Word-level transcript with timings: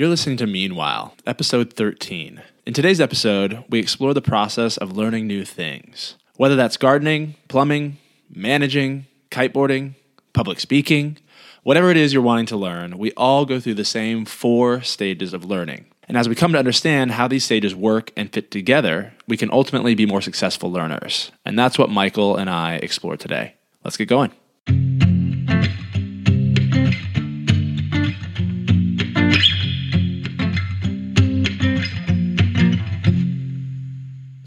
You're 0.00 0.08
listening 0.08 0.38
to 0.38 0.46
Meanwhile, 0.46 1.14
episode 1.26 1.74
13. 1.74 2.40
In 2.64 2.72
today's 2.72 3.02
episode, 3.02 3.64
we 3.68 3.80
explore 3.80 4.14
the 4.14 4.22
process 4.22 4.78
of 4.78 4.96
learning 4.96 5.26
new 5.26 5.44
things. 5.44 6.14
Whether 6.38 6.56
that's 6.56 6.78
gardening, 6.78 7.34
plumbing, 7.48 7.98
managing, 8.34 9.04
kiteboarding, 9.30 9.96
public 10.32 10.58
speaking, 10.58 11.18
whatever 11.64 11.90
it 11.90 11.98
is 11.98 12.14
you're 12.14 12.22
wanting 12.22 12.46
to 12.46 12.56
learn, 12.56 12.96
we 12.96 13.12
all 13.12 13.44
go 13.44 13.60
through 13.60 13.74
the 13.74 13.84
same 13.84 14.24
four 14.24 14.80
stages 14.80 15.34
of 15.34 15.44
learning. 15.44 15.84
And 16.08 16.16
as 16.16 16.30
we 16.30 16.34
come 16.34 16.54
to 16.54 16.58
understand 16.58 17.10
how 17.10 17.28
these 17.28 17.44
stages 17.44 17.74
work 17.74 18.10
and 18.16 18.32
fit 18.32 18.50
together, 18.50 19.12
we 19.28 19.36
can 19.36 19.52
ultimately 19.52 19.94
be 19.94 20.06
more 20.06 20.22
successful 20.22 20.72
learners. 20.72 21.30
And 21.44 21.58
that's 21.58 21.78
what 21.78 21.90
Michael 21.90 22.36
and 22.36 22.48
I 22.48 22.76
explore 22.76 23.18
today. 23.18 23.52
Let's 23.84 23.98
get 23.98 24.08
going. 24.08 24.32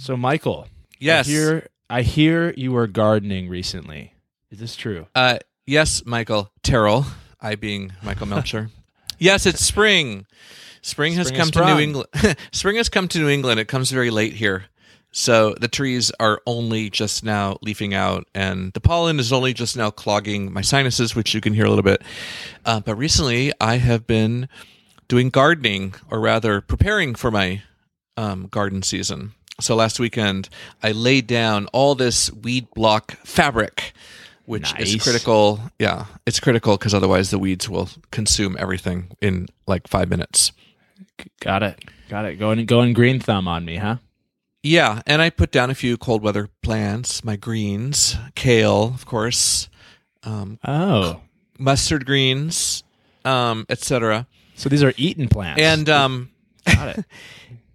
So, 0.04 0.18
Michael, 0.18 0.68
Yes. 1.00 1.28
I 1.28 1.32
hear, 1.32 1.68
I 1.90 2.02
hear 2.02 2.54
you 2.58 2.74
were 2.74 2.88
gardening 2.88 3.48
recently. 3.48 4.14
Is 4.52 4.60
this 4.60 4.76
true? 4.76 5.08
Uh, 5.16 5.38
yes, 5.66 6.06
Michael 6.06 6.52
Terrell. 6.62 7.06
I 7.40 7.56
being 7.56 7.94
Michael 8.04 8.26
Melcher. 8.26 8.70
yes, 9.18 9.46
it's 9.46 9.64
spring. 9.64 10.26
Spring 10.82 11.14
has 11.14 11.28
Spring 11.30 11.40
come 11.40 11.52
to 11.52 11.66
New. 11.74 11.80
England. 11.80 12.10
spring 12.52 12.76
has 12.76 12.90
come 12.90 13.08
to 13.08 13.18
New 13.18 13.30
England. 13.30 13.62
It 13.62 13.70
comes 13.70 13.92
very 13.92 14.10
late 14.10 14.34
here. 14.34 14.66
So 15.14 15.56
the 15.58 15.70
trees 15.70 16.12
are 16.20 16.42
only 16.46 16.90
just 16.90 17.24
now 17.24 17.58
leafing 17.62 17.94
out, 17.94 18.28
and 18.36 18.74
the 18.74 18.82
pollen 18.82 19.22
is 19.22 19.32
only 19.32 19.54
just 19.54 19.78
now 19.78 19.90
clogging 19.90 20.52
my 20.52 20.60
sinuses, 20.62 21.16
which 21.16 21.34
you 21.34 21.40
can 21.40 21.54
hear 21.54 21.64
a 21.64 21.70
little 21.70 21.82
bit. 21.82 22.02
Uh, 22.66 22.82
but 22.82 22.96
recently, 22.96 23.54
I 23.62 23.78
have 23.78 24.06
been 24.06 24.50
doing 25.08 25.30
gardening, 25.30 25.94
or 26.12 26.20
rather, 26.20 26.60
preparing 26.60 27.16
for 27.16 27.32
my 27.32 27.62
um, 28.18 28.48
garden 28.48 28.84
season. 28.84 29.32
So 29.62 29.76
last 29.76 30.00
weekend, 30.00 30.50
I 30.82 30.92
laid 30.92 31.28
down 31.28 31.68
all 31.74 31.96
this 31.96 32.32
weed 32.32 32.68
block 32.74 33.12
fabric, 33.24 33.94
which 34.46 34.74
Nice. 34.74 34.96
is 34.96 35.04
critical. 35.04 35.60
Yeah, 35.80 36.06
it's 36.26 36.40
critical 36.40 36.76
because 36.78 36.94
otherwise 36.94 37.30
the 37.30 37.40
weeds 37.40 37.70
will 37.70 37.90
consume 38.12 38.56
everything 38.60 39.16
in 39.22 39.48
like 39.68 39.88
five 39.88 40.10
minutes. 40.10 40.52
Got 41.40 41.64
it. 41.64 41.84
Got 42.10 42.26
it. 42.26 42.36
Going 42.40 42.66
going 42.66 42.94
green 42.94 43.20
thumb 43.20 43.48
on 43.48 43.64
me, 43.64 43.78
huh? 43.78 43.98
Yeah, 44.64 45.02
and 45.06 45.22
I 45.22 45.30
put 45.30 45.52
down 45.52 45.70
a 45.70 45.76
few 45.76 45.98
cold 45.98 46.24
weather 46.24 46.50
plants, 46.62 47.24
my 47.24 47.36
greens, 47.36 48.16
kale, 48.34 48.86
of 48.96 49.06
course, 49.06 49.68
um, 50.24 50.58
Oh. 50.66 51.20
mustard 51.60 52.06
greens, 52.06 52.84
um, 53.26 53.66
etc. 53.70 54.26
So 54.56 54.70
these 54.70 54.82
are 54.82 54.94
eaten 54.96 55.28
plants. 55.28 55.62
And 55.62 55.90
um, 55.90 56.32
got 56.66 56.98
it. 56.98 57.06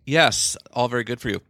Yes, 0.06 0.56
all 0.72 0.88
very 0.88 1.04
good 1.04 1.20
for 1.20 1.28
you. 1.28 1.42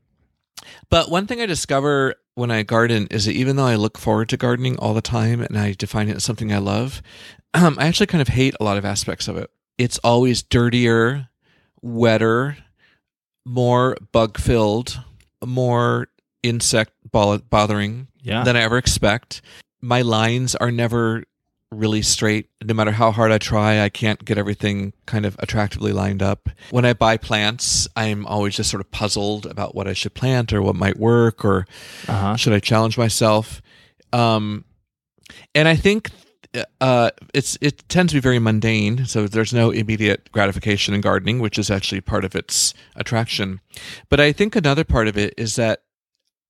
But 0.90 1.10
one 1.10 1.26
thing 1.26 1.40
I 1.40 1.46
discover 1.46 2.14
when 2.34 2.50
I 2.50 2.62
garden 2.62 3.08
is 3.10 3.24
that 3.26 3.32
even 3.32 3.56
though 3.56 3.66
I 3.66 3.74
look 3.76 3.98
forward 3.98 4.28
to 4.30 4.36
gardening 4.36 4.76
all 4.78 4.94
the 4.94 5.00
time 5.02 5.40
and 5.40 5.58
I 5.58 5.72
define 5.72 6.08
it 6.08 6.16
as 6.16 6.24
something 6.24 6.52
I 6.52 6.58
love, 6.58 7.02
um, 7.54 7.76
I 7.80 7.86
actually 7.86 8.06
kind 8.06 8.22
of 8.22 8.28
hate 8.28 8.54
a 8.60 8.64
lot 8.64 8.78
of 8.78 8.84
aspects 8.84 9.28
of 9.28 9.36
it. 9.36 9.50
It's 9.76 9.98
always 9.98 10.42
dirtier, 10.42 11.28
wetter, 11.82 12.56
more 13.44 13.96
bug 14.12 14.38
filled, 14.38 15.00
more 15.44 16.08
insect 16.42 16.92
bothering 17.10 18.08
Yeah. 18.22 18.44
than 18.44 18.56
I 18.56 18.60
ever 18.62 18.78
expect. 18.78 19.40
My 19.80 20.02
lines 20.02 20.54
are 20.56 20.70
never 20.70 21.24
really 21.70 22.00
straight. 22.02 22.48
No 22.64 22.72
matter 22.74 22.92
how 22.92 23.10
hard 23.12 23.30
I 23.30 23.38
try, 23.38 23.80
I 23.82 23.88
can't 23.90 24.24
get 24.24 24.38
everything 24.38 24.94
kind 25.06 25.26
of 25.26 25.36
attractively 25.38 25.92
lined 25.92 26.22
up. 26.22 26.48
When 26.70 26.84
I 26.86 26.94
buy 26.94 27.16
plants, 27.18 27.86
I'm 27.94 28.26
always 28.26 28.56
just 28.56 28.70
sort 28.70 28.80
of 28.80 28.90
puzzled 28.90 29.44
about 29.46 29.74
what 29.74 29.86
I 29.86 29.92
should 29.92 30.14
plant 30.14 30.52
or 30.52 30.62
what 30.62 30.76
might 30.76 30.98
work 30.98 31.44
or 31.44 31.66
Uh-huh. 32.06 32.36
should 32.36 32.52
I 32.54 32.60
challenge 32.60 32.96
myself. 32.96 33.60
Um, 34.12 34.64
and 35.54 35.68
I 35.68 35.76
think 35.76 36.10
uh, 36.80 37.10
it's 37.34 37.58
it 37.60 37.86
tends 37.90 38.12
to 38.12 38.16
be 38.16 38.20
very 38.20 38.38
mundane. 38.38 39.04
So 39.04 39.28
there's 39.28 39.52
no 39.52 39.70
immediate 39.70 40.32
gratification 40.32 40.94
in 40.94 41.02
gardening, 41.02 41.38
which 41.40 41.58
is 41.58 41.70
actually 41.70 42.00
part 42.00 42.24
of 42.24 42.34
its 42.34 42.72
attraction. 42.96 43.60
But 44.08 44.20
I 44.20 44.32
think 44.32 44.56
another 44.56 44.84
part 44.84 45.08
of 45.08 45.18
it 45.18 45.34
is 45.36 45.56
that 45.56 45.82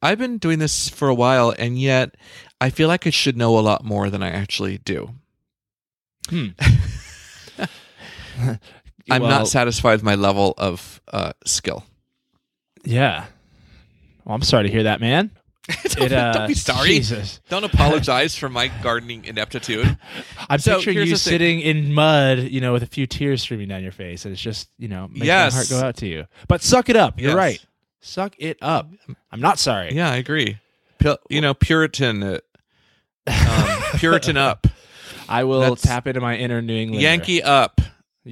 I've 0.01 0.19
been 0.19 0.39
doing 0.39 0.61
this 0.61 0.89
for 0.89 1.09
a 1.09 1.15
while, 1.15 1.53
and 1.59 1.77
yet 1.77 2.15
I 2.61 2.71
feel 2.71 2.89
like 2.89 3.07
I 3.07 3.11
should 3.11 3.37
know 3.37 3.59
a 3.59 3.61
lot 3.61 3.85
more 3.85 4.11
than 4.11 4.23
I 4.23 4.31
actually 4.31 4.79
do. 4.79 5.11
Hmm. 6.29 6.49
I'm 9.11 9.23
Well, 9.23 9.31
not 9.31 9.49
satisfied 9.49 9.93
with 9.95 10.03
my 10.03 10.15
level 10.17 10.55
of 10.59 11.01
uh, 11.09 11.33
skill. 11.45 11.85
Yeah. 12.85 13.25
Well, 14.25 14.35
I'm 14.35 14.43
sorry 14.43 14.65
to 14.65 14.71
hear 14.71 14.83
that, 14.85 15.01
man. 15.01 15.31
don't, 15.85 16.07
It, 16.07 16.13
uh, 16.13 16.33
don't 16.33 16.49
be 16.49 16.55
sorry. 16.55 16.89
Jesus. 16.89 17.41
Don't 17.49 17.65
apologize 17.65 18.35
for 18.39 18.49
my 18.49 18.69
gardening 18.83 19.25
ineptitude. 19.25 19.99
I'm 20.49 20.59
So, 20.59 20.77
picturing 20.77 20.99
you 21.07 21.17
sitting 21.17 21.61
in 21.61 21.93
mud, 21.95 22.39
you 22.41 22.61
know, 22.61 22.73
with 22.73 22.83
a 22.83 22.87
few 22.87 23.07
tears 23.07 23.43
streaming 23.43 23.69
down 23.69 23.83
your 23.83 23.93
face, 23.93 24.25
and 24.25 24.33
it's 24.33 24.43
just, 24.43 24.69
you 24.79 24.89
know, 24.89 25.09
makes 25.09 25.27
Yes. 25.27 25.53
my 25.53 25.57
heart 25.57 25.69
go 25.71 25.87
out 25.89 25.97
to 25.99 26.07
you. 26.07 26.27
But 26.47 26.63
suck 26.63 26.89
it 26.89 26.97
up. 26.97 27.19
You're 27.21 27.31
Yes. 27.31 27.37
right. 27.37 27.67
Suck 28.01 28.35
it 28.39 28.59
up. 28.63 28.91
I'm 29.33 29.41
not 29.41 29.59
sorry. 29.59 29.95
Yeah, 29.95 30.11
I 30.11 30.17
agree. 30.17 30.59
Pu- 30.99 31.17
you 31.31 31.41
know, 31.41 31.53
Puritan, 31.55 32.23
uh, 32.23 32.39
um, 33.29 33.99
Puritan 33.99 34.37
up, 34.37 34.67
I 35.29 35.45
will 35.45 35.61
That's- 35.61 35.83
tap 35.83 36.07
into 36.07 36.21
my 36.21 36.37
inner 36.37 36.63
New 36.63 36.77
England. 36.77 37.03
Yankee 37.03 37.43
up. 37.43 37.81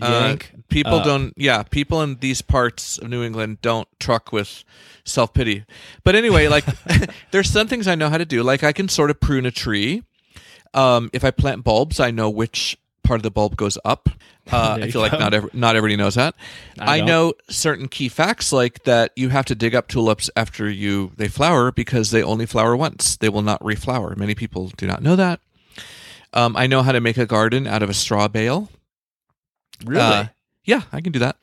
Uh, 0.01 0.37
people 0.69 0.97
up. 0.97 1.05
don't. 1.05 1.33
Yeah, 1.37 1.63
people 1.63 2.03
in 2.03 2.17
these 2.17 2.43
parts 2.43 2.99
of 2.99 3.09
New 3.09 3.23
England 3.23 3.63
don't 3.63 3.89
truck 3.99 4.31
with 4.31 4.63
self 5.05 5.33
pity. 5.33 5.65
But 6.05 6.15
anyway, 6.15 6.49
like 6.49 6.67
there's 7.31 7.49
some 7.49 7.67
things 7.67 7.89
I 7.89 7.95
know 7.95 8.11
how 8.11 8.19
to 8.19 8.27
do. 8.27 8.43
Like 8.43 8.63
I 8.63 8.73
can 8.73 8.89
sort 8.89 9.11
of 9.11 9.21
prune 9.21 9.47
a 9.47 9.51
tree. 9.51 10.03
Um, 10.75 11.09
if 11.15 11.25
I 11.25 11.31
plant 11.31 11.65
bulbs, 11.65 11.99
I 11.99 12.11
know 12.11 12.29
which 12.29 12.77
part 13.07 13.19
of 13.19 13.23
the 13.23 13.31
bulb 13.31 13.57
goes 13.57 13.79
up. 13.85 14.09
Uh, 14.51 14.79
I 14.83 14.91
feel 14.91 15.01
like 15.01 15.13
go. 15.13 15.19
not 15.19 15.35
every, 15.35 15.51
not 15.53 15.77
everybody 15.77 15.97
knows 15.97 16.17
that. 16.17 16.35
I 16.79 17.01
I, 17.01 17.05
know 17.05 17.35
certain 17.49 17.89
key 17.89 18.09
facts, 18.09 18.53
like 18.53 18.85
that 18.85 19.13
you 19.17 19.31
have 19.31 19.47
to 19.47 19.55
dig 19.55 19.75
up 19.75 19.89
tulips 19.89 20.29
after 20.37 20.69
you 20.69 21.13
they 21.17 21.29
flower 21.29 21.73
because 21.73 22.11
they 22.11 22.23
only 22.23 22.47
flower 22.47 22.77
once. 22.77 23.17
They 23.17 23.29
will 23.29 23.43
not 23.43 23.61
reflower. 23.63 24.17
Many 24.17 24.35
people 24.35 24.73
do 24.77 24.87
not 24.87 25.03
know 25.03 25.17
that. 25.17 25.41
Um, 26.33 26.57
I 26.57 26.67
know 26.67 26.83
how 26.83 26.93
to 26.93 27.01
make 27.01 27.17
a 27.17 27.27
garden 27.27 27.67
out 27.67 27.83
of 27.83 27.89
a 27.89 27.95
straw 27.95 28.29
bale. 28.29 28.69
Really? 29.85 30.03
Uh, 30.03 30.25
yeah, 30.65 30.83
I 30.93 31.01
can 31.01 31.13
do 31.13 31.21
that. 31.21 31.37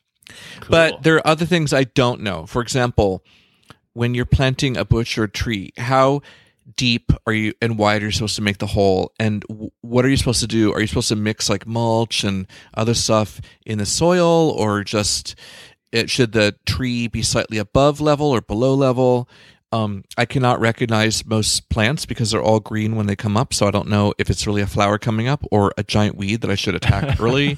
Cool. 0.59 0.69
But 0.69 1.03
there 1.03 1.15
are 1.15 1.27
other 1.27 1.45
things 1.45 1.73
I 1.73 1.85
don't 1.85 2.21
know. 2.21 2.45
For 2.45 2.61
example, 2.61 3.23
when 3.93 4.13
you're 4.13 4.25
planting 4.25 4.77
a 4.77 4.85
bush 4.85 5.17
or 5.17 5.27
tree, 5.27 5.71
how 5.77 6.21
deep 6.75 7.11
are 7.25 7.33
you 7.33 7.53
and 7.61 7.77
wide 7.77 8.01
are 8.01 8.07
you 8.07 8.11
supposed 8.11 8.35
to 8.35 8.41
make 8.41 8.57
the 8.57 8.67
hole? 8.67 9.13
And 9.19 9.41
w- 9.49 9.71
what 9.81 10.05
are 10.05 10.09
you 10.09 10.17
supposed 10.17 10.41
to 10.41 10.47
do? 10.47 10.73
Are 10.73 10.81
you 10.81 10.87
supposed 10.87 11.09
to 11.09 11.15
mix 11.15 11.49
like 11.49 11.67
mulch 11.67 12.23
and 12.23 12.47
other 12.73 12.93
stuff 12.93 13.41
in 13.65 13.79
the 13.79 13.85
soil, 13.85 14.51
or 14.51 14.83
just 14.83 15.35
it, 15.91 16.09
should 16.09 16.31
the 16.31 16.55
tree 16.65 17.07
be 17.07 17.21
slightly 17.21 17.57
above 17.57 18.01
level 18.01 18.27
or 18.27 18.41
below 18.41 18.73
level? 18.73 19.29
Um, 19.73 20.03
I 20.17 20.25
cannot 20.25 20.59
recognize 20.59 21.25
most 21.25 21.67
plants 21.69 22.05
because 22.05 22.29
they're 22.29 22.43
all 22.43 22.59
green 22.59 22.95
when 22.95 23.07
they 23.07 23.15
come 23.15 23.35
up, 23.35 23.55
so 23.55 23.67
I 23.67 23.71
don't 23.71 23.87
know 23.89 24.13
if 24.19 24.29
it's 24.29 24.45
really 24.45 24.61
a 24.61 24.67
flower 24.67 24.99
coming 24.99 25.27
up 25.27 25.43
or 25.49 25.73
a 25.79 25.83
giant 25.83 26.15
weed 26.15 26.41
that 26.41 26.51
I 26.51 26.55
should 26.55 26.75
attack 26.75 27.19
early. 27.19 27.57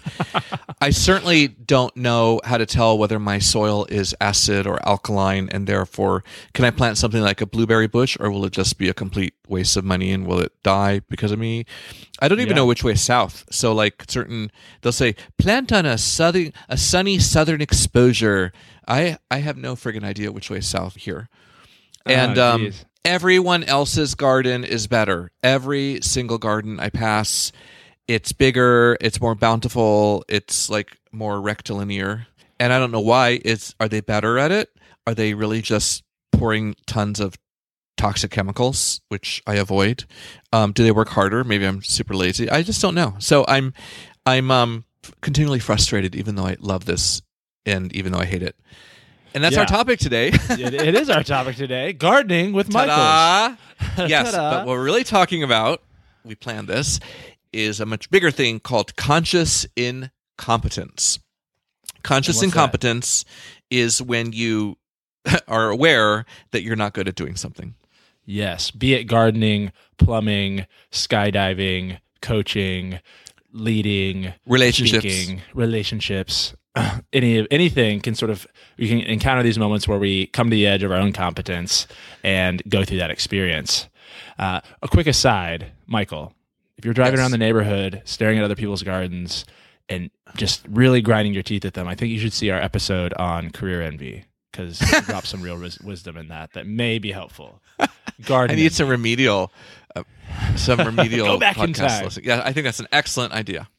I 0.80 0.92
certainly 0.92 1.48
don't 1.50 1.94
know 1.98 2.40
how 2.46 2.58
to 2.58 2.66
tell 2.66 2.98
whether 2.98 3.20
my 3.20 3.40
soil 3.40 3.86
is 3.90 4.16
acid 4.22 4.66
or 4.66 4.80
alkaline, 4.88 5.50
and 5.52 5.68
therefore, 5.68 6.24
can 6.53 6.64
I 6.64 6.72
plant 6.72 6.98
something 6.98 7.22
like 7.22 7.42
a 7.42 7.46
blueberry 7.46 7.88
bush, 7.88 8.16
or 8.20 8.32
will 8.32 8.46
it 8.46 8.53
just 8.53 8.78
be 8.78 8.88
a 8.88 8.94
complete 8.94 9.34
waste 9.50 9.76
of 9.76 9.84
money 9.84 10.12
and 10.14 10.26
will 10.26 10.40
it 10.40 10.53
die 10.64 11.02
because 11.09 11.34
of 11.34 11.40
me? 11.40 11.66
I 12.20 12.30
don't 12.30 12.40
even 12.40 12.52
Yeah. 12.52 12.62
know 12.62 12.66
which 12.66 12.84
way 12.84 12.96
south. 12.96 13.44
So, 13.52 13.74
like 13.74 14.06
certain, 14.08 14.52
they'll 14.82 14.94
say 14.94 15.16
plant 15.38 15.74
on 15.74 15.86
a 15.86 15.97
southern, 15.97 16.53
a 16.70 16.78
sunny 16.78 17.20
southern 17.20 17.59
exposure. 17.62 18.53
I 18.88 19.18
I 19.29 19.40
have 19.40 19.58
no 19.58 19.76
friggin' 19.76 20.06
idea 20.06 20.32
which 20.32 20.50
way 20.50 20.61
south 20.61 20.96
here, 20.96 21.28
and 22.05 22.37
Oh, 22.37 22.55
um, 22.55 22.72
everyone 23.03 23.63
else's 23.63 24.16
garden 24.16 24.63
is 24.63 24.87
better. 24.87 25.31
Every 25.43 25.99
single 26.02 26.37
garden 26.37 26.79
I 26.79 26.90
pass, 26.90 27.52
it's 28.07 28.31
bigger, 28.31 28.97
it's 29.02 29.19
more 29.22 29.35
bountiful, 29.35 30.23
it's 30.28 30.69
like 30.69 30.97
more 31.11 31.41
rectilinear. 31.41 32.28
And 32.59 32.72
I 32.72 32.79
don't 32.79 32.91
know 32.91 33.02
why. 33.02 33.41
It's 33.43 33.75
are 33.79 33.90
they 33.90 34.02
better 34.02 34.37
at 34.37 34.52
it? 34.52 34.69
Are 35.07 35.13
they 35.13 35.34
really 35.34 35.61
just 35.61 36.03
pouring 36.31 36.75
tons 36.87 37.19
of 37.19 37.35
toxic 37.97 38.31
chemicals, 38.31 39.01
which 39.09 39.41
I 39.46 39.55
avoid? 39.55 40.05
Um, 40.53 40.72
do 40.72 40.84
they 40.84 40.91
work 40.91 41.09
harder? 41.09 41.43
Maybe 41.43 41.66
I'm 41.66 41.81
super 41.81 42.16
lazy. 42.16 42.49
I 42.49 42.63
just 42.63 42.81
don't 42.81 42.96
know. 42.96 43.16
So 43.19 43.46
I'm 43.47 43.73
I'm 44.25 44.51
um 44.51 44.85
continually 45.22 45.59
frustrated 45.59 46.16
even 46.16 46.35
though 46.35 46.46
I 46.46 46.55
love 46.59 46.85
this 46.85 47.22
and 47.66 47.93
even 47.96 48.11
though 48.11 48.19
I 48.19 48.25
hate 48.25 48.43
it. 48.43 48.55
And 49.35 49.43
that's 49.43 49.58
our 49.58 49.66
topic 49.66 49.99
today. 49.99 50.29
it, 50.34 50.73
it 50.73 50.96
is 50.96 51.09
our 51.09 51.22
topic 51.22 51.58
today 51.58 51.91
gardening 51.91 52.53
with 52.53 52.72
Michael. 52.72 53.58
Yes, 54.08 54.32
but 54.32 54.66
what 54.66 54.78
we're 54.78 54.84
really 54.84 55.03
talking 55.03 55.43
about, 55.43 55.82
we 56.23 56.34
planned 56.35 56.67
this, 56.67 56.99
is 57.53 57.79
a 57.79 57.85
much 57.85 58.09
bigger 58.09 58.32
thing 58.32 58.59
called 58.59 58.96
conscious 58.96 59.67
incompetence. 59.76 61.20
Conscious 62.02 62.35
what's 62.35 62.40
that? 62.40 62.46
incompetence 62.46 63.26
is 63.70 64.02
when 64.02 64.32
you 64.32 64.78
are 65.47 65.70
aware 65.70 66.26
that 66.52 66.64
you're 66.64 66.76
not 66.78 66.93
good 66.93 67.08
at 67.08 67.16
doing 67.16 67.35
something. 67.35 67.76
Yes, 68.26 68.72
be 68.72 68.93
it 68.93 69.03
gardening, 69.03 69.72
plumbing, 69.97 70.66
skydiving, 70.91 71.99
coaching, 72.22 72.99
leading, 73.52 74.34
Relationships. 74.47 75.03
speaking, 75.03 75.41
relationships. 75.53 76.55
Any 77.13 77.37
of 77.37 77.47
anything 77.51 78.01
can 78.01 78.16
sort 78.16 78.29
of 78.31 78.45
we 78.77 78.87
can 78.89 78.99
encounter 79.01 79.43
these 79.43 79.57
moments 79.57 79.87
where 79.87 79.97
we 79.99 80.27
come 80.27 80.49
to 80.49 80.55
the 80.55 80.67
edge 80.67 80.83
of 80.83 80.91
our 80.91 80.97
own 80.97 81.13
competence 81.13 81.87
and 82.23 82.61
go 82.67 82.83
through 82.83 82.97
that 82.97 83.11
experience. 83.11 83.87
Uh, 84.37 84.59
a 84.81 84.87
quick 84.87 85.07
aside, 85.07 85.72
Michael, 85.87 86.33
if 86.77 86.83
you're 86.85 86.93
driving 86.93 87.13
Yes. 87.13 87.22
around 87.22 87.31
the 87.31 87.37
neighborhood, 87.37 88.01
staring 88.05 88.37
at 88.37 88.43
other 88.43 88.55
people's 88.55 88.83
gardens, 88.83 89.45
and 89.87 90.09
just 90.35 90.66
really 90.69 91.01
grinding 91.01 91.33
your 91.33 91.43
teeth 91.43 91.63
at 91.63 91.73
them, 91.75 91.87
I 91.87 91.95
think 91.95 92.11
you 92.11 92.19
should 92.19 92.33
see 92.33 92.49
our 92.49 92.59
episode 92.59 93.13
on 93.13 93.51
career 93.51 93.81
envy 93.81 94.25
because 94.51 94.79
drop 95.05 95.25
some 95.25 95.41
real 95.41 95.57
wis- 95.59 95.79
wisdom 95.79 96.17
in 96.17 96.27
that 96.29 96.53
that 96.53 96.67
may 96.67 96.99
be 96.99 97.11
helpful. 97.13 97.61
I 97.79 97.87
Gardening. 98.23 98.63
need 98.63 98.73
some 98.73 98.89
remedial, 98.89 99.51
uh, 99.95 100.03
some 100.57 100.79
remedial 100.85 101.27
Go 101.27 101.37
back 101.37 101.57
in 101.57 101.72
podcast 101.73 102.03
listening. 102.03 102.25
Yeah, 102.27 102.41
I 102.43 102.51
think 102.51 102.63
that's 102.66 102.79
an 102.81 102.87
excellent 102.91 103.31
idea. 103.33 103.69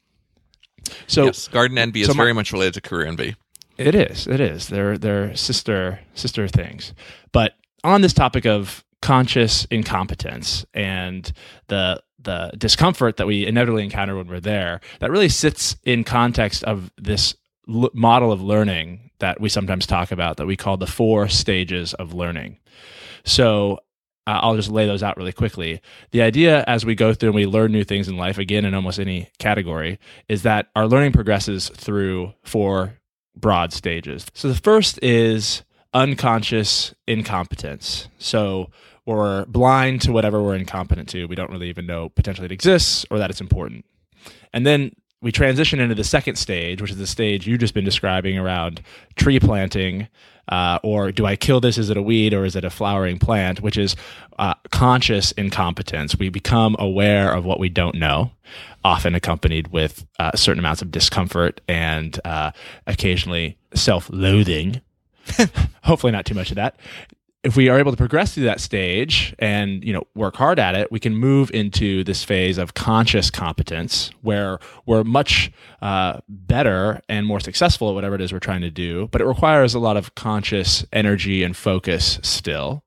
So 1.07 1.25
yes, 1.25 1.47
garden 1.47 1.77
envy 1.77 2.01
is 2.01 2.07
so 2.07 2.13
my- 2.13 2.23
very 2.23 2.33
much 2.33 2.51
related 2.51 2.73
to 2.75 2.81
career 2.81 3.07
envy. 3.07 3.35
It 3.77 3.93
is. 3.93 4.25
It 4.27 4.39
is. 4.39 4.67
They're 4.67 4.97
they're 4.97 5.35
sister 5.35 5.99
sister 6.15 6.47
things. 6.47 6.93
But 7.31 7.53
on 7.83 8.01
this 8.01 8.13
topic 8.13 8.45
of 8.45 8.83
conscious 9.01 9.65
incompetence 9.65 10.65
and 10.73 11.31
the 11.67 12.01
the 12.19 12.51
discomfort 12.57 13.17
that 13.17 13.27
we 13.27 13.45
inevitably 13.45 13.83
encounter 13.83 14.17
when 14.17 14.27
we're 14.27 14.39
there, 14.39 14.81
that 14.99 15.11
really 15.11 15.29
sits 15.29 15.75
in 15.83 16.03
context 16.03 16.63
of 16.63 16.91
this 16.97 17.35
l- 17.69 17.91
model 17.93 18.31
of 18.31 18.41
learning 18.41 19.11
that 19.19 19.39
we 19.39 19.47
sometimes 19.49 19.85
talk 19.85 20.11
about 20.11 20.37
that 20.37 20.47
we 20.47 20.57
call 20.57 20.75
the 20.77 20.87
four 20.87 21.27
stages 21.29 21.93
of 21.93 22.13
learning. 22.13 22.57
So 23.23 23.79
uh, 24.27 24.39
I'll 24.43 24.55
just 24.55 24.69
lay 24.69 24.85
those 24.85 25.01
out 25.01 25.17
really 25.17 25.31
quickly. 25.31 25.81
The 26.11 26.21
idea 26.21 26.63
as 26.67 26.85
we 26.85 26.93
go 26.93 27.13
through 27.13 27.29
and 27.29 27.35
we 27.35 27.45
learn 27.45 27.71
new 27.71 27.85
things 27.85 28.07
in 28.09 28.17
life, 28.17 28.37
again, 28.37 28.65
in 28.65 28.73
almost 28.73 28.99
any 28.99 29.29
category, 29.39 29.99
is 30.27 30.43
that 30.43 30.67
our 30.75 30.85
learning 30.85 31.13
progresses 31.13 31.69
through 31.69 32.33
four 32.43 32.99
broad 33.35 33.71
stages. 33.71 34.25
So 34.33 34.49
the 34.49 34.55
first 34.55 34.99
is 35.01 35.63
unconscious 35.93 36.93
incompetence. 37.07 38.09
So 38.17 38.69
we're 39.05 39.45
blind 39.45 40.01
to 40.01 40.11
whatever 40.11 40.43
we're 40.43 40.55
incompetent 40.55 41.07
to. 41.09 41.25
We 41.25 41.35
don't 41.35 41.49
really 41.49 41.69
even 41.69 41.85
know 41.85 42.09
potentially 42.09 42.45
it 42.45 42.51
exists 42.51 43.05
or 43.09 43.17
that 43.19 43.29
it's 43.29 43.41
important. 43.41 43.85
And 44.51 44.65
then 44.65 44.91
we 45.21 45.31
transition 45.31 45.79
into 45.79 45.95
the 45.95 46.03
second 46.03 46.35
stage, 46.35 46.81
which 46.81 46.91
is 46.91 46.97
the 46.97 47.07
stage 47.07 47.47
you've 47.47 47.59
just 47.59 47.73
been 47.73 47.85
describing 47.85 48.37
around 48.37 48.81
tree 49.15 49.39
planting, 49.39 50.07
uh, 50.49 50.79
or 50.83 51.11
do 51.11 51.25
I 51.25 51.35
kill 51.35 51.59
this? 51.59 51.77
Is 51.77 51.89
it 51.89 51.97
a 51.97 52.01
weed 52.01 52.33
or 52.33 52.45
is 52.45 52.55
it 52.55 52.63
a 52.63 52.69
flowering 52.69 53.19
plant? 53.19 53.61
Which 53.61 53.77
is 53.77 53.95
uh, 54.37 54.53
conscious 54.71 55.31
incompetence. 55.33 56.17
We 56.17 56.29
become 56.29 56.75
aware 56.79 57.33
of 57.33 57.45
what 57.45 57.59
we 57.59 57.69
don't 57.69 57.95
know, 57.95 58.31
often 58.83 59.15
accompanied 59.15 59.69
with 59.69 60.05
uh, 60.19 60.35
certain 60.35 60.59
amounts 60.59 60.81
of 60.81 60.91
discomfort 60.91 61.61
and 61.67 62.19
uh, 62.23 62.51
occasionally 62.85 63.57
self 63.73 64.09
loathing. 64.11 64.81
Hopefully, 65.83 66.11
not 66.11 66.25
too 66.25 66.35
much 66.35 66.51
of 66.51 66.55
that 66.55 66.77
if 67.47 67.55
we 67.55 67.69
are 67.69 67.79
able 67.79 67.91
to 67.91 67.97
progress 67.97 68.33
through 68.33 68.43
that 68.43 68.59
stage 68.59 69.33
and 69.39 69.81
you 69.81 69.93
know 69.93 70.03
work 70.15 70.35
hard 70.35 70.59
at 70.59 70.75
it 70.75 70.91
we 70.91 70.99
can 70.99 71.15
move 71.15 71.49
into 71.53 72.03
this 72.03 72.21
phase 72.21 72.57
of 72.57 72.73
conscious 72.73 73.31
competence 73.31 74.11
where 74.21 74.59
we're 74.85 75.05
much 75.05 75.49
uh, 75.81 76.19
better 76.27 77.01
and 77.07 77.25
more 77.25 77.39
successful 77.39 77.87
at 77.87 77.95
whatever 77.95 78.15
it 78.15 78.21
is 78.21 78.33
we're 78.33 78.39
trying 78.39 78.59
to 78.59 78.69
do 78.69 79.07
but 79.13 79.21
it 79.21 79.25
requires 79.25 79.73
a 79.73 79.79
lot 79.79 79.95
of 79.95 80.13
conscious 80.13 80.85
energy 80.91 81.41
and 81.41 81.55
focus 81.55 82.19
still 82.21 82.83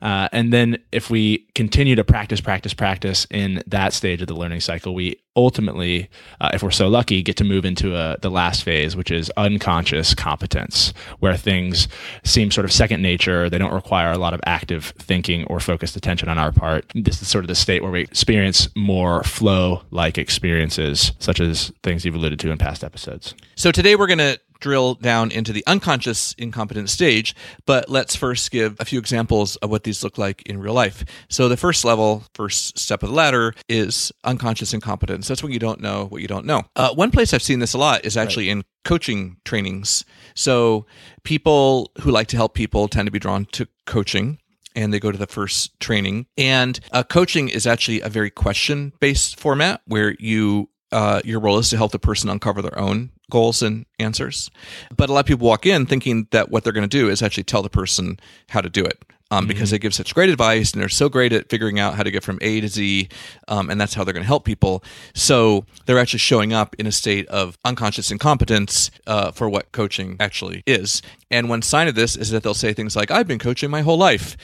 uh, 0.00 0.28
and 0.32 0.52
then 0.52 0.78
if 0.92 1.10
we 1.10 1.46
continue 1.54 1.94
to 1.94 2.04
practice, 2.04 2.40
practice, 2.40 2.74
practice 2.74 3.26
in 3.30 3.62
that 3.66 3.92
stage 3.92 4.20
of 4.20 4.28
the 4.28 4.34
learning 4.34 4.60
cycle, 4.60 4.94
we 4.94 5.16
ultimately, 5.36 6.10
uh, 6.40 6.50
if 6.52 6.62
we're 6.62 6.70
so 6.70 6.88
lucky, 6.88 7.22
get 7.22 7.36
to 7.36 7.44
move 7.44 7.64
into 7.64 7.96
a, 7.96 8.18
the 8.20 8.30
last 8.30 8.62
phase, 8.62 8.94
which 8.94 9.10
is 9.10 9.30
unconscious 9.36 10.14
competence, 10.14 10.92
where 11.20 11.36
things 11.36 11.88
seem 12.24 12.50
sort 12.50 12.64
of 12.64 12.72
second 12.72 13.02
nature. 13.02 13.48
They 13.48 13.58
don't 13.58 13.72
require 13.72 14.12
a 14.12 14.18
lot 14.18 14.34
of 14.34 14.40
active 14.44 14.92
thinking 14.98 15.44
or 15.44 15.60
focused 15.60 15.96
attention 15.96 16.28
on 16.28 16.38
our 16.38 16.52
part. 16.52 16.90
This 16.94 17.22
is 17.22 17.28
sort 17.28 17.44
of 17.44 17.48
the 17.48 17.54
state 17.54 17.82
where 17.82 17.92
we 17.92 18.02
experience 18.02 18.68
more 18.76 19.22
flow 19.22 19.82
like 19.90 20.18
experiences, 20.18 21.12
such 21.18 21.40
as 21.40 21.72
things 21.82 22.04
you've 22.04 22.14
alluded 22.14 22.38
to 22.40 22.50
in 22.50 22.58
past 22.58 22.84
episodes. 22.84 23.34
So 23.54 23.72
today 23.72 23.96
we're 23.96 24.06
going 24.06 24.18
to 24.18 24.38
drill 24.62 24.94
down 24.94 25.30
into 25.30 25.52
the 25.52 25.64
unconscious 25.66 26.34
incompetent 26.38 26.88
stage, 26.88 27.34
but 27.66 27.90
let's 27.90 28.16
first 28.16 28.50
give 28.50 28.76
a 28.80 28.84
few 28.86 28.98
examples 28.98 29.56
of 29.56 29.68
what 29.68 29.84
these 29.84 30.02
look 30.02 30.16
like 30.16 30.40
in 30.42 30.58
real 30.58 30.72
life. 30.72 31.04
So 31.28 31.48
the 31.48 31.56
first 31.58 31.84
level, 31.84 32.24
first 32.34 32.78
step 32.78 33.02
of 33.02 33.10
the 33.10 33.14
ladder 33.14 33.54
is 33.68 34.10
unconscious 34.24 34.72
incompetence. 34.72 35.28
That's 35.28 35.42
when 35.42 35.52
you 35.52 35.58
don't 35.58 35.80
know 35.80 36.06
what 36.06 36.22
you 36.22 36.28
don't 36.28 36.46
know. 36.46 36.62
Uh, 36.76 36.94
one 36.94 37.10
place 37.10 37.34
I've 37.34 37.42
seen 37.42 37.58
this 37.58 37.74
a 37.74 37.78
lot 37.78 38.04
is 38.04 38.16
actually 38.16 38.48
in 38.48 38.64
coaching 38.84 39.36
trainings. 39.44 40.04
So 40.34 40.86
people 41.24 41.90
who 42.00 42.10
like 42.10 42.28
to 42.28 42.36
help 42.36 42.54
people 42.54 42.88
tend 42.88 43.06
to 43.06 43.12
be 43.12 43.18
drawn 43.18 43.44
to 43.52 43.68
coaching 43.86 44.38
and 44.74 44.92
they 44.92 45.00
go 45.00 45.12
to 45.12 45.18
the 45.18 45.26
first 45.26 45.78
training. 45.80 46.26
And 46.38 46.80
uh, 46.92 47.02
coaching 47.02 47.48
is 47.48 47.66
actually 47.66 48.00
a 48.00 48.08
very 48.08 48.30
question 48.30 48.92
based 49.00 49.38
format 49.38 49.82
where 49.86 50.14
you 50.18 50.68
uh, 50.92 51.20
your 51.24 51.40
role 51.40 51.58
is 51.58 51.70
to 51.70 51.76
help 51.76 51.92
the 51.92 51.98
person 51.98 52.28
uncover 52.30 52.62
their 52.62 52.78
own 52.78 53.10
goals 53.30 53.62
and 53.62 53.86
answers. 53.98 54.50
But 54.94 55.08
a 55.08 55.12
lot 55.12 55.20
of 55.20 55.26
people 55.26 55.46
walk 55.46 55.66
in 55.66 55.86
thinking 55.86 56.28
that 56.30 56.50
what 56.50 56.64
they're 56.64 56.72
going 56.72 56.88
to 56.88 56.98
do 56.98 57.08
is 57.08 57.22
actually 57.22 57.44
tell 57.44 57.62
the 57.62 57.70
person 57.70 58.20
how 58.50 58.60
to 58.60 58.68
do 58.68 58.84
it. 58.84 59.02
Um, 59.30 59.46
because 59.46 59.70
they 59.70 59.78
give 59.78 59.94
such 59.94 60.14
great 60.14 60.28
advice 60.28 60.72
and 60.72 60.82
they're 60.82 60.90
so 60.90 61.08
great 61.08 61.32
at 61.32 61.48
figuring 61.48 61.80
out 61.80 61.94
how 61.94 62.02
to 62.02 62.10
get 62.10 62.22
from 62.22 62.38
A 62.42 62.60
to 62.60 62.68
Z, 62.68 63.08
um, 63.48 63.70
and 63.70 63.80
that's 63.80 63.94
how 63.94 64.04
they're 64.04 64.12
going 64.12 64.24
to 64.24 64.26
help 64.26 64.44
people. 64.44 64.84
So 65.14 65.64
they're 65.86 65.98
actually 65.98 66.18
showing 66.18 66.52
up 66.52 66.76
in 66.78 66.86
a 66.86 66.92
state 66.92 67.26
of 67.28 67.56
unconscious 67.64 68.10
incompetence 68.10 68.90
uh, 69.06 69.30
for 69.30 69.48
what 69.48 69.72
coaching 69.72 70.18
actually 70.20 70.62
is. 70.66 71.00
And 71.30 71.48
one 71.48 71.62
sign 71.62 71.88
of 71.88 71.94
this 71.94 72.14
is 72.14 72.28
that 72.28 72.42
they'll 72.42 72.52
say 72.52 72.74
things 72.74 72.94
like, 72.94 73.10
"I've 73.10 73.26
been 73.26 73.38
coaching 73.38 73.70
my 73.70 73.80
whole 73.80 73.96
life," 73.96 74.36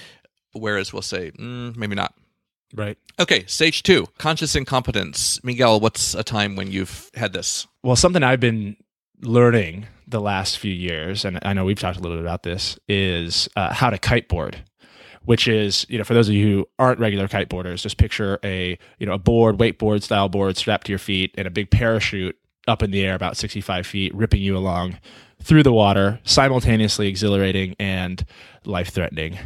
whereas 0.52 0.90
we'll 0.90 1.02
say, 1.02 1.32
mm, 1.32 1.76
"Maybe 1.76 1.94
not." 1.94 2.14
Right. 2.74 2.98
Okay, 3.18 3.44
stage 3.46 3.82
two, 3.82 4.06
conscious 4.18 4.54
incompetence. 4.54 5.42
Miguel, 5.42 5.80
what's 5.80 6.14
a 6.14 6.22
time 6.22 6.54
when 6.54 6.70
you've 6.70 7.10
had 7.14 7.32
this? 7.32 7.66
Well, 7.82 7.96
something 7.96 8.22
I've 8.22 8.40
been 8.40 8.76
learning 9.22 9.86
the 10.06 10.20
last 10.20 10.58
few 10.58 10.72
years, 10.72 11.24
and 11.24 11.38
I 11.42 11.52
know 11.52 11.64
we've 11.64 11.78
talked 11.78 11.98
a 11.98 12.00
little 12.00 12.18
bit 12.18 12.24
about 12.24 12.42
this, 12.42 12.78
is 12.88 13.48
uh, 13.56 13.72
how 13.72 13.90
to 13.90 13.98
kiteboard. 13.98 14.56
Which 15.24 15.46
is, 15.46 15.84
you 15.90 15.98
know, 15.98 16.04
for 16.04 16.14
those 16.14 16.28
of 16.28 16.34
you 16.34 16.46
who 16.46 16.68
aren't 16.78 17.00
regular 17.00 17.28
kiteboarders, 17.28 17.82
just 17.82 17.98
picture 17.98 18.38
a, 18.42 18.78
you 18.98 19.06
know, 19.06 19.12
a 19.12 19.18
board, 19.18 19.58
wakeboard 19.58 20.02
style 20.02 20.30
board 20.30 20.56
strapped 20.56 20.86
to 20.86 20.92
your 20.92 20.98
feet, 20.98 21.34
and 21.36 21.46
a 21.46 21.50
big 21.50 21.70
parachute 21.70 22.38
up 22.66 22.82
in 22.82 22.92
the 22.92 23.04
air 23.04 23.14
about 23.14 23.36
65 23.36 23.86
feet, 23.86 24.14
ripping 24.14 24.40
you 24.40 24.56
along 24.56 24.98
through 25.42 25.62
the 25.62 25.72
water, 25.72 26.20
simultaneously 26.24 27.08
exhilarating 27.08 27.74
and 27.78 28.24
life 28.64 28.88
threatening. 28.90 29.38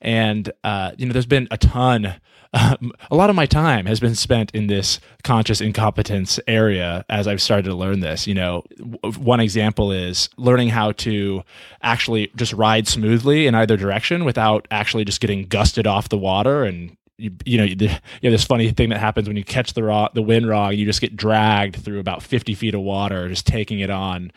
And, 0.00 0.50
uh, 0.64 0.92
you 0.96 1.06
know, 1.06 1.12
there's 1.12 1.26
been 1.26 1.48
a 1.50 1.58
ton, 1.58 2.14
um, 2.54 2.92
a 3.10 3.14
lot 3.14 3.30
of 3.30 3.36
my 3.36 3.46
time 3.46 3.86
has 3.86 4.00
been 4.00 4.14
spent 4.14 4.50
in 4.54 4.66
this 4.68 5.00
conscious 5.22 5.60
incompetence 5.60 6.40
area 6.46 7.04
as 7.08 7.26
I've 7.26 7.42
started 7.42 7.64
to 7.64 7.74
learn 7.74 8.00
this. 8.00 8.26
You 8.26 8.34
know, 8.34 8.64
w- 8.78 9.20
one 9.20 9.40
example 9.40 9.92
is 9.92 10.28
learning 10.36 10.70
how 10.70 10.92
to 10.92 11.42
actually 11.82 12.30
just 12.36 12.52
ride 12.52 12.88
smoothly 12.88 13.46
in 13.46 13.54
either 13.54 13.76
direction 13.76 14.24
without 14.24 14.66
actually 14.70 15.04
just 15.04 15.20
getting 15.20 15.46
gusted 15.46 15.86
off 15.86 16.08
the 16.08 16.18
water 16.18 16.64
and 16.64 16.96
you, 17.18 17.32
you 17.44 17.58
know, 17.58 17.64
you, 17.64 17.76
you 17.80 17.88
have 17.88 18.32
this 18.32 18.44
funny 18.44 18.70
thing 18.70 18.90
that 18.90 19.00
happens 19.00 19.26
when 19.26 19.36
you 19.36 19.44
catch 19.44 19.74
the 19.74 19.82
raw, 19.82 20.08
the 20.14 20.22
wind 20.22 20.48
wrong. 20.48 20.72
You 20.74 20.86
just 20.86 21.00
get 21.00 21.16
dragged 21.16 21.76
through 21.76 21.98
about 21.98 22.22
50 22.22 22.54
feet 22.54 22.74
of 22.74 22.80
water, 22.80 23.28
just 23.28 23.44
taking 23.44 23.80
it 23.80 23.90
on 23.90 24.30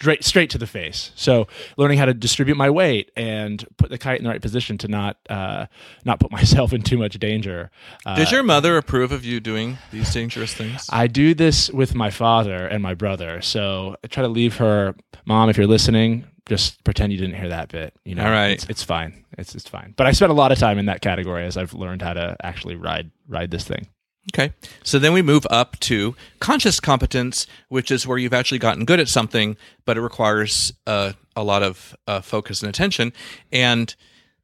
straight 0.00 0.24
straight 0.24 0.50
to 0.50 0.58
the 0.58 0.66
face. 0.66 1.10
So 1.14 1.48
learning 1.76 1.98
how 1.98 2.04
to 2.06 2.14
distribute 2.14 2.56
my 2.56 2.70
weight 2.70 3.10
and 3.16 3.64
put 3.76 3.90
the 3.90 3.98
kite 3.98 4.18
in 4.18 4.24
the 4.24 4.30
right 4.30 4.40
position 4.42 4.78
to 4.78 4.88
not 4.88 5.16
uh, 5.28 5.66
not 6.04 6.20
put 6.20 6.30
myself 6.38 6.72
in 6.72 6.82
too 6.82 6.98
much 6.98 7.18
danger. 7.18 7.70
Uh, 8.06 8.16
Does 8.16 8.32
your 8.32 8.42
mother 8.42 8.76
approve 8.76 9.12
of 9.12 9.24
you 9.24 9.40
doing 9.40 9.78
these 9.90 10.12
dangerous 10.12 10.54
things? 10.54 10.86
I 10.90 11.06
do 11.06 11.34
this 11.34 11.70
with 11.70 11.94
my 11.94 12.10
father 12.10 12.66
and 12.66 12.82
my 12.82 12.94
brother. 12.94 13.40
So 13.40 13.96
I 14.04 14.06
try 14.06 14.22
to 14.22 14.28
leave 14.28 14.56
her, 14.58 14.94
mom, 15.24 15.50
if 15.50 15.56
you're 15.56 15.66
listening, 15.66 16.24
just 16.48 16.82
pretend 16.84 17.12
you 17.12 17.18
didn't 17.18 17.36
hear 17.36 17.48
that 17.50 17.68
bit. 17.68 17.94
You 18.04 18.14
know, 18.14 18.24
All 18.24 18.30
right. 18.30 18.52
it's, 18.52 18.64
it's 18.68 18.82
fine. 18.82 19.24
It's 19.36 19.54
it's 19.54 19.68
fine. 19.68 19.94
But 19.96 20.06
I 20.06 20.12
spent 20.12 20.30
a 20.30 20.34
lot 20.34 20.52
of 20.52 20.58
time 20.58 20.78
in 20.78 20.86
that 20.86 21.00
category 21.00 21.44
as 21.44 21.56
I've 21.56 21.74
learned 21.74 22.02
how 22.02 22.14
to 22.14 22.36
actually 22.42 22.74
ride 22.76 23.10
ride 23.28 23.50
this 23.50 23.64
thing. 23.64 23.88
Okay. 24.32 24.52
So 24.84 24.98
then 24.98 25.12
we 25.12 25.22
move 25.22 25.46
up 25.50 25.78
to 25.80 26.14
conscious 26.38 26.80
competence, 26.80 27.46
which 27.68 27.90
is 27.90 28.06
where 28.06 28.18
you've 28.18 28.34
actually 28.34 28.58
gotten 28.58 28.84
good 28.84 29.00
at 29.00 29.08
something, 29.08 29.56
but 29.84 29.96
it 29.96 30.02
requires 30.02 30.72
uh, 30.86 31.12
a 31.34 31.42
lot 31.42 31.62
of 31.62 31.96
uh, 32.06 32.20
focus 32.20 32.62
and 32.62 32.68
attention. 32.68 33.12
And 33.50 33.94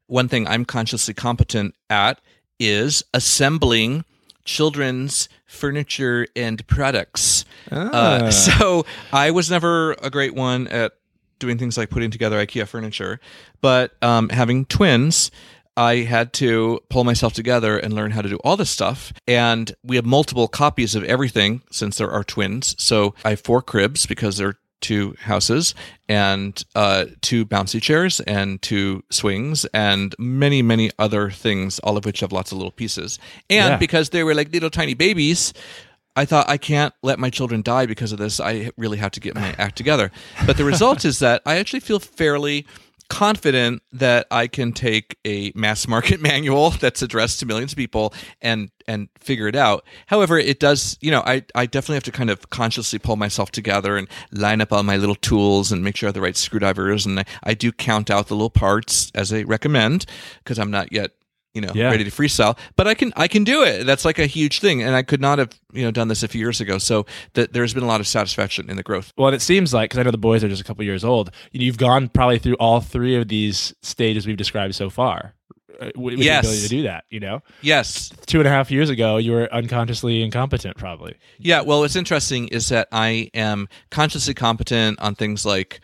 one 0.07 0.27
thing 0.27 0.47
I'm 0.47 0.65
consciously 0.65 1.13
competent 1.13 1.75
at 1.89 2.19
is 2.59 3.03
assembling 3.13 4.05
children's 4.43 5.27
furniture 5.45 6.27
and 6.35 6.65
products. 6.67 7.45
Ah. 7.71 7.89
Uh, 7.91 8.31
so 8.31 8.85
I 9.11 9.31
was 9.31 9.49
never 9.51 9.93
a 9.93 10.09
great 10.09 10.35
one 10.35 10.67
at 10.67 10.93
doing 11.39 11.57
things 11.57 11.77
like 11.77 11.89
putting 11.89 12.11
together 12.11 12.43
IKEA 12.43 12.67
furniture, 12.67 13.19
but 13.61 13.95
um, 14.01 14.29
having 14.29 14.65
twins. 14.65 15.31
I 15.77 15.97
had 15.97 16.31
to 16.33 16.79
pull 16.89 17.03
myself 17.03 17.33
together 17.33 17.77
and 17.77 17.93
learn 17.93 18.11
how 18.11 18.21
to 18.21 18.29
do 18.29 18.37
all 18.37 18.55
this 18.57 18.69
stuff. 18.69 19.11
And 19.27 19.73
we 19.83 19.95
have 19.97 20.05
multiple 20.05 20.47
copies 20.47 20.95
of 20.95 21.03
everything 21.03 21.61
since 21.71 21.97
there 21.97 22.11
are 22.11 22.23
twins. 22.23 22.75
So 22.81 23.13
I 23.25 23.31
have 23.31 23.41
four 23.41 23.61
cribs 23.61 24.05
because 24.05 24.37
they're 24.37 24.57
two 24.81 25.15
houses 25.21 25.73
and 26.07 26.63
uh, 26.75 27.05
two 27.21 27.45
bouncy 27.45 27.81
chairs 27.81 28.19
and 28.21 28.61
two 28.61 29.03
swings 29.09 29.65
and 29.73 30.13
many, 30.19 30.61
many 30.61 30.91
other 30.99 31.31
things, 31.31 31.79
all 31.79 31.97
of 31.97 32.05
which 32.05 32.19
have 32.19 32.31
lots 32.31 32.51
of 32.51 32.57
little 32.59 32.71
pieces. 32.71 33.17
And 33.49 33.71
Yeah. 33.71 33.77
because 33.77 34.09
they 34.11 34.23
were 34.23 34.35
like 34.35 34.53
little 34.53 34.69
tiny 34.69 34.93
babies, 34.93 35.53
I 36.15 36.23
thought 36.25 36.47
I 36.47 36.57
can't 36.57 36.93
let 37.03 37.19
my 37.19 37.29
children 37.29 37.61
die 37.61 37.85
because 37.87 38.11
of 38.13 38.19
this. 38.19 38.39
I 38.39 38.69
really 38.77 38.97
have 38.99 39.11
to 39.11 39.19
get 39.19 39.35
my 39.35 39.53
act 39.57 39.75
together. 39.75 40.11
But 40.45 40.55
the 40.57 40.63
result 40.63 41.03
is 41.03 41.19
that 41.19 41.41
I 41.45 41.57
actually 41.57 41.81
feel 41.81 41.99
fairly 41.99 42.65
confident 43.09 43.81
that 43.93 44.27
I 44.31 44.47
can 44.47 44.71
take 44.71 45.17
a 45.25 45.51
mass 45.55 45.87
market 45.95 46.21
manual 46.21 46.71
that's 46.71 47.01
addressed 47.01 47.39
to 47.39 47.45
millions 47.45 47.73
of 47.73 47.77
people 47.77 48.13
and 48.41 48.71
and 48.87 49.09
figure 49.17 49.47
it 49.47 49.55
out. 49.55 49.83
However, 50.05 50.37
it 50.37 50.59
does, 50.59 50.97
you 51.01 51.11
know, 51.11 51.23
I 51.25 51.43
I 51.55 51.65
definitely 51.65 51.95
have 51.95 52.03
to 52.03 52.11
kind 52.11 52.29
of 52.29 52.49
consciously 52.49 52.99
pull 52.99 53.15
myself 53.15 53.51
together 53.51 53.97
and 53.97 54.07
line 54.31 54.61
up 54.61 54.71
all 54.71 54.83
my 54.83 54.97
little 54.97 55.15
tools 55.15 55.71
and 55.71 55.83
make 55.83 55.95
sure 55.95 56.07
I 56.07 56.09
have 56.09 56.13
the 56.15 56.21
right 56.21 56.37
screwdrivers 56.37 57.05
and 57.05 57.19
I, 57.19 57.25
I 57.43 57.53
do 57.53 57.71
count 57.71 58.09
out 58.09 58.27
the 58.27 58.35
little 58.35 58.49
parts 58.49 59.11
as 59.15 59.29
they 59.29 59.43
recommend 59.43 60.05
because 60.43 60.59
I'm 60.59 60.71
not 60.71 60.91
yet 60.91 61.11
you 61.55 61.61
know 61.61 61.71
Yeah. 61.73 61.89
ready 61.89 62.03
to 62.03 62.11
freestyle 62.11 62.57
but 62.75 62.85
i 62.87 62.93
can 62.93 63.11
i 63.15 63.27
can 63.27 63.43
do 63.43 63.63
it 63.63 63.85
that's 63.85 64.05
like 64.05 64.19
a 64.19 64.27
huge 64.27 64.59
thing 64.59 64.83
and 64.83 64.93
i 64.95 65.01
could 65.01 65.21
not 65.21 65.39
have 65.39 65.49
you 65.73 65.83
know 65.83 65.89
done 65.91 66.09
this 66.09 66.21
a 66.21 66.27
few 66.27 66.39
years 66.39 66.61
ago 66.61 66.77
so 66.77 67.05
that 67.33 67.53
there's 67.53 67.73
been 67.73 67.81
a 67.83 67.87
lot 67.87 68.01
of 68.01 68.07
satisfaction 68.07 68.69
in 68.69 68.75
the 68.75 68.83
growth 68.83 69.13
Well, 69.17 69.29
and 69.29 69.35
it 69.35 69.41
seems 69.41 69.73
like 69.73 69.89
because 69.89 69.99
I 69.99 70.03
know 70.03 70.11
the 70.11 70.17
boys 70.17 70.43
are 70.43 70.49
just 70.49 70.61
a 70.61 70.65
couple 70.65 70.83
years 70.83 71.03
old, 71.03 71.31
you 71.51 71.59
know, 71.59 71.65
you've 71.65 71.77
gone 71.77 72.09
probably 72.09 72.37
through 72.39 72.55
all 72.55 72.81
three 72.81 73.15
of 73.15 73.27
these 73.29 73.73
stages 73.81 74.27
we've 74.27 74.37
described 74.37 74.75
so 74.75 74.89
far. 74.89 75.33
uh, 75.81 75.89
with 75.95 76.17
Yes. 76.19 76.43
the 76.43 76.49
ability 76.49 76.61
to 76.63 76.69
do 76.69 76.81
that, 76.83 77.03
you 77.09 77.19
know, 77.19 77.41
yes 77.61 78.11
two 78.27 78.39
and 78.39 78.47
a 78.47 78.51
half 78.51 78.69
years 78.71 78.89
ago, 78.89 79.17
you 79.17 79.31
were 79.31 79.51
unconsciously 79.53 80.21
incompetent, 80.23 80.75
probably. 80.77 81.15
yeah 81.39 81.61
well 81.61 81.79
what's 81.79 81.95
interesting 81.95 82.47
is 82.49 82.69
that 82.69 82.87
i 82.91 83.29
am 83.33 83.67
consciously 83.91 84.33
competent 84.33 84.99
on 84.99 85.15
things 85.15 85.45
like 85.45 85.79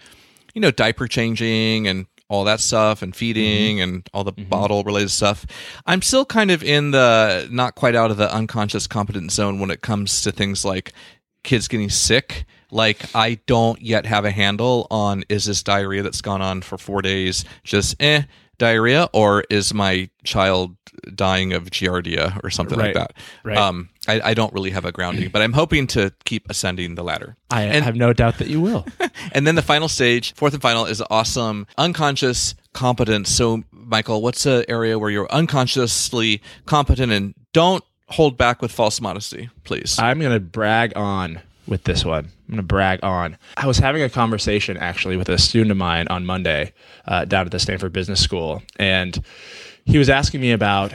you 0.54 0.60
know 0.62 0.72
diaper 0.72 1.08
changing 1.08 1.88
and 1.88 2.06
all 2.32 2.46
that 2.46 2.62
stuff 2.62 3.02
and 3.02 3.14
feeding 3.14 3.82
and 3.82 4.08
all 4.14 4.24
the 4.24 4.32
bottle 4.32 4.86
related 4.86 5.12
stuff. 5.12 5.46
I'm 5.86 6.02
still 6.02 6.24
kind 6.24 6.50
of 6.50 6.64
in 6.64 6.92
the 6.92 7.50
not 7.52 7.76
quite 7.76 7.94
out 7.94 8.10
of 8.10 8.16
the 8.16 8.34
unconscious 8.34 8.88
competent 8.88 9.32
zone 9.34 9.60
when 9.60 9.70
it 9.70 9.82
comes 9.82 10.22
to 10.22 10.32
things 10.32 10.64
like 10.64 10.94
kids 11.44 11.68
getting 11.68 11.90
sick. 11.90 12.46
Like 12.74 13.14
i 13.14 13.38
don't 13.48 13.82
yet 13.82 14.06
have 14.06 14.24
a 14.24 14.32
handle 14.32 14.88
on 14.90 15.26
is 15.28 15.44
this 15.44 15.62
diarrhea 15.62 16.04
that's 16.04 16.22
gone 16.22 16.42
on 16.42 16.62
for 16.62 16.78
four 16.78 17.02
days 17.02 17.44
just 17.66 18.02
eh 18.02 18.24
diarrhea? 18.58 19.10
Or 19.12 19.44
is 19.50 19.74
my 19.74 20.10
child 20.24 20.78
dying 21.16 21.54
of 21.54 21.66
giardia 21.72 22.40
or 22.44 22.50
something 22.50 22.78
Right. 22.78 22.96
like 22.96 23.08
that 23.08 23.14
Right. 23.44 23.58
um 23.58 23.90
I, 24.08 24.22
I 24.32 24.34
don't 24.34 24.54
really 24.54 24.70
have 24.72 24.86
a 24.86 24.92
grounding 24.92 25.30
but 25.30 25.42
i'm 25.42 25.54
hoping 25.54 25.88
to 25.88 26.12
keep 26.26 26.50
ascending 26.50 26.96
the 26.96 27.04
ladder 27.04 27.36
I 27.50 27.64
and, 27.64 27.84
have 27.84 27.96
no 27.96 28.14
doubt 28.14 28.38
that 28.40 28.48
you 28.48 28.62
will. 28.62 28.86
and 29.34 29.46
then 29.48 29.56
the 29.56 29.62
final 29.62 29.88
stage 29.88 30.34
fourth 30.36 30.54
and 30.54 30.62
final 30.62 30.86
is 30.86 31.02
awesome 31.10 31.68
unconscious 31.78 32.56
competence 32.74 33.30
so 33.30 33.64
michael 33.72 34.22
what's 34.22 34.44
the 34.44 34.66
area 34.70 34.98
where 35.00 35.10
you're 35.10 35.32
unconsciously 35.32 36.42
competent 36.66 37.12
and 37.12 37.34
don't 37.54 37.84
hold 38.08 38.38
back 38.38 38.62
with 38.62 38.72
false 38.72 39.00
modesty 39.02 39.50
please 39.64 39.98
I'm 40.00 40.20
going 40.20 40.34
to 40.34 40.40
brag 40.40 40.94
on 40.96 41.42
with 41.68 41.84
this 41.86 42.04
one. 42.04 42.26
I'm 42.26 42.56
going 42.56 42.58
to 42.58 42.64
brag 42.64 43.00
on. 43.04 43.38
I 43.56 43.66
was 43.68 43.78
having 43.78 44.02
a 44.02 44.10
conversation 44.10 44.76
actually 44.76 45.16
with 45.16 45.30
a 45.30 45.38
student 45.38 45.72
of 45.72 45.78
mine 45.78 46.08
on 46.10 46.26
Monday 46.26 46.74
uh, 47.06 47.24
down 47.24 47.46
at 47.46 47.52
the 47.52 47.60
Stanford 47.60 47.94
Business 47.94 48.20
School, 48.20 48.62
and 48.78 49.24
he 49.92 49.98
was 49.98 50.10
asking 50.10 50.40
me 50.40 50.54
about 50.54 50.94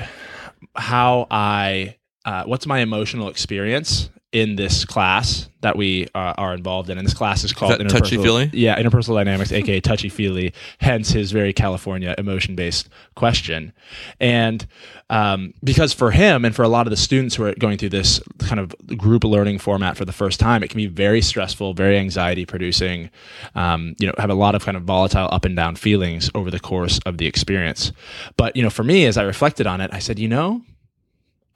how 0.74 1.26
I, 1.30 1.96
uh, 2.24 2.44
what's 2.44 2.66
my 2.66 2.78
emotional 2.78 3.28
experience 3.28 4.08
in 4.36 4.56
this 4.56 4.84
class 4.84 5.48
that 5.62 5.76
we 5.76 6.06
uh, 6.14 6.34
are 6.36 6.52
involved 6.52 6.90
in. 6.90 6.98
And 6.98 7.06
this 7.06 7.14
class 7.14 7.42
is 7.42 7.54
called 7.54 7.72
that 7.72 7.88
touchy-feely? 7.88 8.50
Yeah, 8.52 8.78
interpersonal 8.78 9.14
dynamics, 9.14 9.50
aka 9.50 9.80
touchy 9.80 10.10
feely. 10.10 10.52
Hence 10.78 11.08
his 11.08 11.32
very 11.32 11.54
California 11.54 12.14
emotion 12.18 12.54
based 12.54 12.90
question. 13.14 13.72
And 14.20 14.66
um, 15.08 15.54
because 15.64 15.94
for 15.94 16.10
him 16.10 16.44
and 16.44 16.54
for 16.54 16.64
a 16.64 16.68
lot 16.68 16.86
of 16.86 16.90
the 16.90 16.98
students 16.98 17.34
who 17.34 17.44
are 17.44 17.54
going 17.54 17.78
through 17.78 17.88
this 17.88 18.20
kind 18.40 18.60
of 18.60 18.74
group 18.98 19.24
learning 19.24 19.58
format 19.58 19.96
for 19.96 20.04
the 20.04 20.12
first 20.12 20.38
time, 20.38 20.62
it 20.62 20.68
can 20.68 20.76
be 20.76 20.86
very 20.86 21.22
stressful, 21.22 21.72
very 21.72 21.96
anxiety 21.96 22.44
producing. 22.44 23.08
Um, 23.54 23.96
you 23.98 24.06
know, 24.06 24.12
have 24.18 24.28
a 24.28 24.34
lot 24.34 24.54
of 24.54 24.66
kind 24.66 24.76
of 24.76 24.82
volatile 24.82 25.30
up 25.32 25.46
and 25.46 25.56
down 25.56 25.76
feelings 25.76 26.30
over 26.34 26.50
the 26.50 26.60
course 26.60 27.00
of 27.06 27.16
the 27.16 27.26
experience. 27.26 27.90
But 28.36 28.54
you 28.54 28.62
know, 28.62 28.70
for 28.70 28.84
me, 28.84 29.06
as 29.06 29.16
I 29.16 29.22
reflected 29.22 29.66
on 29.66 29.80
it, 29.80 29.90
I 29.94 29.98
said, 29.98 30.18
you 30.18 30.28
know, 30.28 30.60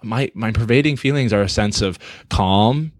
my 0.02 0.30
my 0.34 0.52
pervading 0.52 0.96
feelings 0.96 1.32
are 1.32 1.42
a 1.42 1.48
sense 1.48 1.82
of 1.82 1.98
calm 2.28 2.92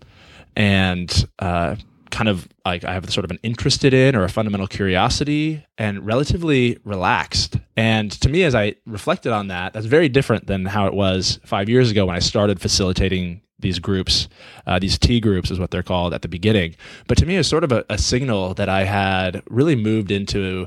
and 0.57 1.29
uh, 1.39 1.77
kind 2.11 2.29
of 2.29 2.49
like 2.65 2.85
I 2.85 2.93
have 2.93 3.09
sort 3.11 3.25
of 3.25 3.31
an 3.31 3.39
interested 3.43 3.95
in 3.95 4.15
or 4.15 4.25
a 4.25 4.29
fundamental 4.29 4.67
curiosity 4.67 5.65
and 5.79 6.05
relatively 6.05 6.79
relaxed. 6.85 7.57
And 7.77 8.11
to 8.21 8.29
me, 8.29 8.43
as 8.43 8.55
I 8.55 8.75
reflected 8.87 9.33
on 9.33 9.49
that, 9.49 9.73
that's 9.73 9.87
very 9.87 10.09
different 10.09 10.47
than 10.47 10.67
how 10.67 10.87
it 10.87 10.95
was 10.95 11.41
five 11.45 11.69
years 11.69 11.91
ago 11.91 12.07
when 12.07 12.17
I 12.17 12.21
started 12.21 12.61
facilitating 12.61 13.43
these 13.61 13.79
groups, 13.79 14.29
uh, 14.67 14.79
these 14.79 14.99
T 14.99 15.21
groups 15.21 15.51
is 15.51 15.59
what 15.59 15.71
they're 15.71 15.83
called 15.83 16.15
at 16.15 16.23
the 16.23 16.29
beginning. 16.29 16.77
But 17.07 17.19
to 17.19 17.27
me, 17.27 17.37
it's 17.37 17.49
sort 17.49 17.65
of 17.65 17.73
a, 17.73 17.85
a 17.91 17.99
signal 17.99 18.55
that 18.55 18.69
I 18.69 18.85
had 18.85 19.43
really 19.49 19.77
moved 19.77 20.11
into 20.11 20.67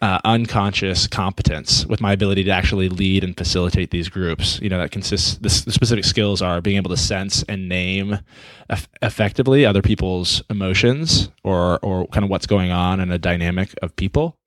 uh, 0.00 0.18
unconscious 0.24 1.06
competence 1.06 1.84
with 1.86 2.00
my 2.00 2.12
ability 2.12 2.44
to 2.44 2.50
actually 2.50 2.88
lead 2.88 3.24
and 3.24 3.36
facilitate 3.36 3.90
these 3.90 4.08
groups. 4.08 4.60
You 4.60 4.68
know, 4.68 4.78
that 4.78 4.90
consists, 4.90 5.36
the, 5.36 5.64
the 5.64 5.72
specific 5.72 6.04
skills 6.04 6.40
are 6.40 6.60
being 6.60 6.76
able 6.76 6.90
to 6.90 6.96
sense 6.96 7.42
and 7.48 7.68
name 7.68 8.20
eff- 8.70 8.88
effectively 9.02 9.66
other 9.66 9.82
people's 9.82 10.42
emotions 10.50 11.30
or, 11.42 11.78
or 11.80 12.06
kind 12.08 12.24
of 12.24 12.30
what's 12.30 12.46
going 12.46 12.70
on 12.70 13.00
in 13.00 13.10
a 13.10 13.18
dynamic 13.18 13.74
of 13.82 13.96
people. 13.96 14.38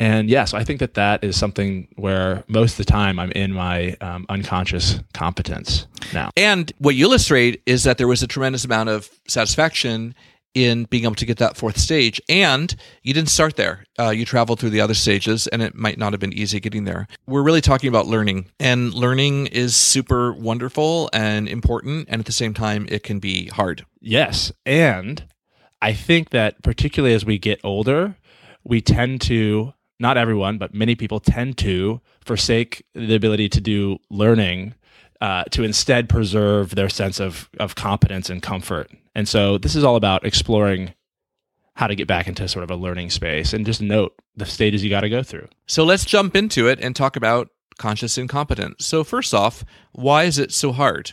And 0.00 0.30
yeah, 0.30 0.46
so 0.46 0.56
I 0.56 0.64
think 0.64 0.80
that 0.80 0.94
that 0.94 1.22
is 1.22 1.38
something 1.38 1.86
where 1.96 2.42
most 2.48 2.72
of 2.72 2.86
the 2.86 2.90
time 2.90 3.18
I'm 3.18 3.30
in 3.32 3.52
my 3.52 3.96
um, 4.00 4.24
unconscious 4.30 4.98
competence 5.12 5.86
now. 6.14 6.30
And 6.38 6.72
what 6.78 6.94
you 6.94 7.04
illustrate 7.04 7.62
is 7.66 7.84
that 7.84 7.98
there 7.98 8.08
was 8.08 8.22
a 8.22 8.26
tremendous 8.26 8.64
amount 8.64 8.88
of 8.88 9.10
satisfaction 9.28 10.14
in 10.54 10.84
being 10.84 11.04
able 11.04 11.14
to 11.14 11.26
get 11.26 11.38
that 11.38 11.56
fourth 11.56 11.78
stage. 11.78 12.20
And 12.28 12.74
you 13.02 13.14
didn't 13.14 13.28
start 13.28 13.56
there. 13.56 13.84
Uh, 13.98 14.10
you 14.10 14.24
traveled 14.24 14.60
through 14.60 14.70
the 14.70 14.80
other 14.80 14.94
stages, 14.94 15.46
and 15.46 15.62
it 15.62 15.74
might 15.74 15.98
not 15.98 16.12
have 16.12 16.20
been 16.20 16.32
easy 16.32 16.60
getting 16.60 16.84
there. 16.84 17.06
We're 17.26 17.42
really 17.42 17.60
talking 17.60 17.88
about 17.88 18.06
learning, 18.06 18.50
and 18.58 18.92
learning 18.92 19.46
is 19.46 19.76
super 19.76 20.32
wonderful 20.32 21.08
and 21.12 21.48
important. 21.48 22.08
And 22.08 22.20
at 22.20 22.26
the 22.26 22.32
same 22.32 22.54
time, 22.54 22.86
it 22.90 23.02
can 23.02 23.18
be 23.18 23.48
hard. 23.48 23.86
Yes. 24.00 24.52
And 24.66 25.24
I 25.80 25.92
think 25.92 26.30
that 26.30 26.62
particularly 26.62 27.14
as 27.14 27.24
we 27.24 27.38
get 27.38 27.60
older, 27.64 28.16
we 28.64 28.80
tend 28.80 29.20
to, 29.22 29.72
not 29.98 30.18
everyone, 30.18 30.58
but 30.58 30.74
many 30.74 30.94
people 30.94 31.20
tend 31.20 31.58
to 31.58 32.00
forsake 32.24 32.84
the 32.94 33.14
ability 33.14 33.48
to 33.50 33.60
do 33.60 33.98
learning 34.10 34.74
uh, 35.20 35.44
to 35.50 35.62
instead 35.62 36.08
preserve 36.08 36.74
their 36.74 36.88
sense 36.88 37.20
of, 37.20 37.48
of 37.58 37.74
competence 37.74 38.30
and 38.30 38.42
comfort. 38.42 38.90
And 39.14 39.28
so 39.28 39.58
this 39.58 39.76
is 39.76 39.84
all 39.84 39.96
about 39.96 40.24
exploring 40.24 40.94
how 41.74 41.86
to 41.86 41.94
get 41.94 42.06
back 42.06 42.28
into 42.28 42.46
sort 42.48 42.62
of 42.62 42.70
a 42.70 42.76
learning 42.76 43.10
space 43.10 43.52
and 43.52 43.64
just 43.64 43.80
note 43.80 44.14
the 44.36 44.46
stages 44.46 44.84
you 44.84 44.90
got 44.90 45.00
to 45.00 45.08
go 45.08 45.22
through. 45.22 45.48
So 45.66 45.84
let's 45.84 46.04
jump 46.04 46.36
into 46.36 46.68
it 46.68 46.78
and 46.80 46.94
talk 46.94 47.16
about 47.16 47.48
conscious 47.78 48.18
incompetence. 48.18 48.84
So, 48.84 49.02
first 49.02 49.32
off, 49.32 49.64
why 49.92 50.24
is 50.24 50.38
it 50.38 50.52
so 50.52 50.72
hard? 50.72 51.12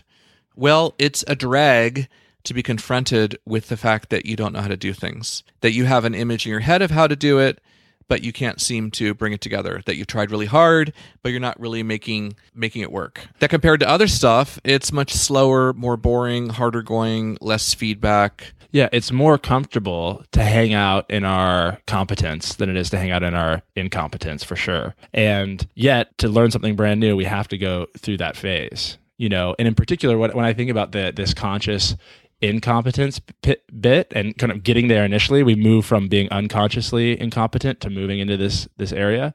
Well, 0.55 0.95
it's 0.97 1.23
a 1.27 1.35
drag 1.35 2.07
to 2.43 2.53
be 2.53 2.63
confronted 2.63 3.37
with 3.45 3.69
the 3.69 3.77
fact 3.77 4.09
that 4.09 4.25
you 4.25 4.35
don't 4.35 4.53
know 4.53 4.61
how 4.61 4.67
to 4.67 4.77
do 4.77 4.93
things, 4.93 5.43
that 5.61 5.73
you 5.73 5.85
have 5.85 6.05
an 6.05 6.15
image 6.15 6.45
in 6.45 6.49
your 6.49 6.61
head 6.61 6.81
of 6.81 6.91
how 6.91 7.07
to 7.07 7.15
do 7.15 7.39
it, 7.39 7.61
but 8.07 8.23
you 8.23 8.31
can't 8.31 8.61
seem 8.61 8.89
to 8.91 9.13
bring 9.13 9.33
it 9.33 9.41
together 9.41 9.81
that 9.85 9.95
you've 9.95 10.07
tried 10.07 10.31
really 10.31 10.45
hard 10.45 10.93
but 11.21 11.29
you're 11.29 11.39
not 11.39 11.59
really 11.59 11.83
making 11.83 12.35
making 12.53 12.81
it 12.81 12.91
work 12.91 13.27
that 13.39 13.49
compared 13.49 13.79
to 13.79 13.87
other 13.89 14.07
stuff 14.07 14.59
it's 14.63 14.91
much 14.91 15.13
slower 15.13 15.73
more 15.73 15.97
boring 15.97 16.49
harder 16.49 16.81
going 16.81 17.37
less 17.41 17.73
feedback 17.73 18.53
Yeah, 18.71 18.89
it's 18.91 19.11
more 19.11 19.37
comfortable 19.37 20.23
to 20.33 20.43
hang 20.43 20.73
out 20.73 21.09
in 21.09 21.23
our 21.23 21.79
competence 21.87 22.55
than 22.55 22.69
it 22.69 22.75
is 22.75 22.89
to 22.89 22.97
hang 22.97 23.11
out 23.11 23.23
in 23.23 23.33
our 23.33 23.61
incompetence 23.75 24.43
for 24.43 24.55
sure. 24.57 24.93
And 25.13 25.65
yet, 25.73 26.15
to 26.19 26.27
learn 26.27 26.51
something 26.51 26.75
brand 26.75 26.99
new, 26.99 27.15
we 27.15 27.23
have 27.25 27.47
to 27.47 27.57
go 27.57 27.87
through 27.97 28.17
that 28.17 28.35
phase. 28.35 28.97
You 29.17 29.29
know, 29.29 29.55
and 29.57 29.67
in 29.67 29.73
particular, 29.73 30.17
when, 30.17 30.45
I 30.45 30.53
think 30.53 30.69
about 30.69 30.91
the 30.91 31.11
this 31.15 31.33
conscious 31.33 31.95
incompetence 32.41 33.19
bit, 33.79 34.11
and 34.15 34.37
kind 34.37 34.51
of 34.51 34.63
getting 34.63 34.87
there 34.87 35.03
initially, 35.03 35.43
we 35.43 35.55
move 35.55 35.85
from 35.85 36.07
being 36.07 36.29
unconsciously 36.31 37.19
incompetent 37.19 37.81
to 37.81 37.89
moving 37.89 38.19
into 38.19 38.37
this 38.37 38.67
this 38.77 38.91
area. 38.91 39.33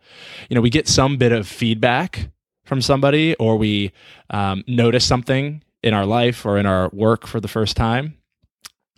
You 0.49 0.55
know, 0.55 0.61
we 0.61 0.71
get 0.71 0.89
some 0.89 1.17
bit 1.17 1.33
of 1.33 1.47
feedback 1.47 2.31
from 2.65 2.81
somebody, 2.81 3.35
or 3.37 3.57
we 3.57 3.93
um, 4.31 4.65
notice 4.67 5.05
something 5.05 5.63
in 5.83 5.95
our 5.95 6.07
life 6.07 6.47
or 6.47 6.59
in 6.59 6.67
our 6.67 6.89
work 6.93 7.27
for 7.27 7.41
the 7.41 7.49
first 7.49 7.77
time. 7.77 8.15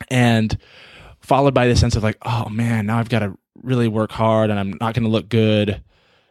And 0.08 0.58
followed 1.20 1.54
by 1.54 1.66
the 1.66 1.76
sense 1.76 1.96
of 1.96 2.02
like, 2.02 2.18
oh 2.22 2.48
man, 2.50 2.86
now 2.86 2.98
I've 2.98 3.08
got 3.08 3.20
to 3.20 3.36
really 3.62 3.88
work 3.88 4.12
hard 4.12 4.50
and 4.50 4.58
I'm 4.58 4.76
not 4.80 4.94
going 4.94 5.04
to 5.04 5.08
look 5.08 5.28
good 5.28 5.82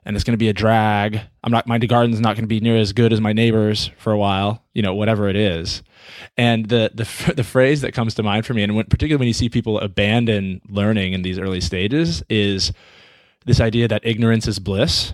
and 0.05 0.15
it's 0.15 0.24
going 0.24 0.33
to 0.33 0.38
be 0.38 0.50
a 0.50 0.53
drag. 0.53 1.22
I'm 1.43 1.51
not 1.51 1.67
my 1.67 1.77
garden's 1.77 2.19
not 2.19 2.36
going 2.36 2.43
to 2.43 2.48
be 2.48 2.60
near 2.60 2.77
as 2.77 2.93
good 2.93 3.13
as 3.13 3.22
my 3.22 3.33
neighbors 3.33 3.91
for 3.98 4.12
a 4.12 4.17
while, 4.17 4.63
you 4.74 4.81
know, 4.81 4.93
whatever 4.93 5.29
it 5.29 5.36
is. 5.36 5.83
And 6.38 6.67
the 6.69 6.91
the 6.93 7.33
the 7.36 7.43
phrase 7.43 7.81
that 7.81 7.93
comes 7.93 8.13
to 8.15 8.24
mind 8.24 8.45
for 8.45 8.53
me 8.53 8.63
and 8.63 8.75
when, 8.75 8.86
particularly 8.86 9.19
when 9.19 9.27
you 9.27 9.33
see 9.33 9.50
people 9.50 9.79
abandon 9.79 10.62
learning 10.69 11.13
in 11.13 11.22
these 11.22 11.39
early 11.39 11.62
stages 11.62 12.24
is 12.29 12.72
this 13.45 13.60
idea 13.60 13.88
that 13.88 14.05
ignorance 14.05 14.48
is 14.48 14.60
bliss 14.60 15.13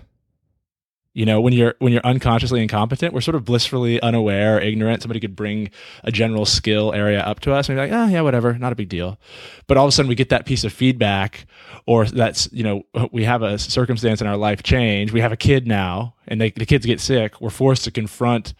you 1.12 1.26
know 1.26 1.40
when 1.40 1.52
you're 1.52 1.74
when 1.78 1.92
you're 1.92 2.04
unconsciously 2.04 2.62
incompetent 2.62 3.12
we're 3.12 3.20
sort 3.20 3.34
of 3.34 3.44
blissfully 3.44 4.00
unaware 4.00 4.56
or 4.56 4.60
ignorant. 4.60 5.02
Somebody 5.02 5.20
could 5.20 5.34
bring 5.34 5.70
a 6.04 6.12
general 6.12 6.46
skill 6.46 6.92
area 6.92 7.20
up 7.20 7.40
to 7.40 7.52
us 7.52 7.68
and 7.68 7.76
be 7.76 7.80
like 7.80 7.92
oh 7.92 8.06
yeah 8.06 8.20
whatever 8.20 8.56
not 8.58 8.72
a 8.72 8.76
big 8.76 8.88
deal. 8.88 9.18
But 9.66 9.76
all 9.76 9.84
of 9.84 9.88
a 9.88 9.92
sudden 9.92 10.08
we 10.08 10.14
get 10.14 10.28
that 10.28 10.46
piece 10.46 10.64
of 10.64 10.72
feedback 10.72 11.46
or 11.86 12.06
that's 12.06 12.50
you 12.52 12.62
know 12.62 12.82
we 13.12 13.24
have 13.24 13.42
a 13.42 13.58
circumstance 13.58 14.20
in 14.20 14.26
our 14.26 14.36
life 14.36 14.62
change. 14.62 15.12
We 15.12 15.20
have 15.20 15.32
a 15.32 15.36
kid 15.36 15.66
now 15.66 16.14
and 16.28 16.40
they, 16.40 16.50
the 16.50 16.66
kids 16.66 16.86
get 16.86 17.00
sick. 17.00 17.40
We're 17.40 17.50
forced 17.50 17.84
to 17.84 17.90
confront 17.90 18.54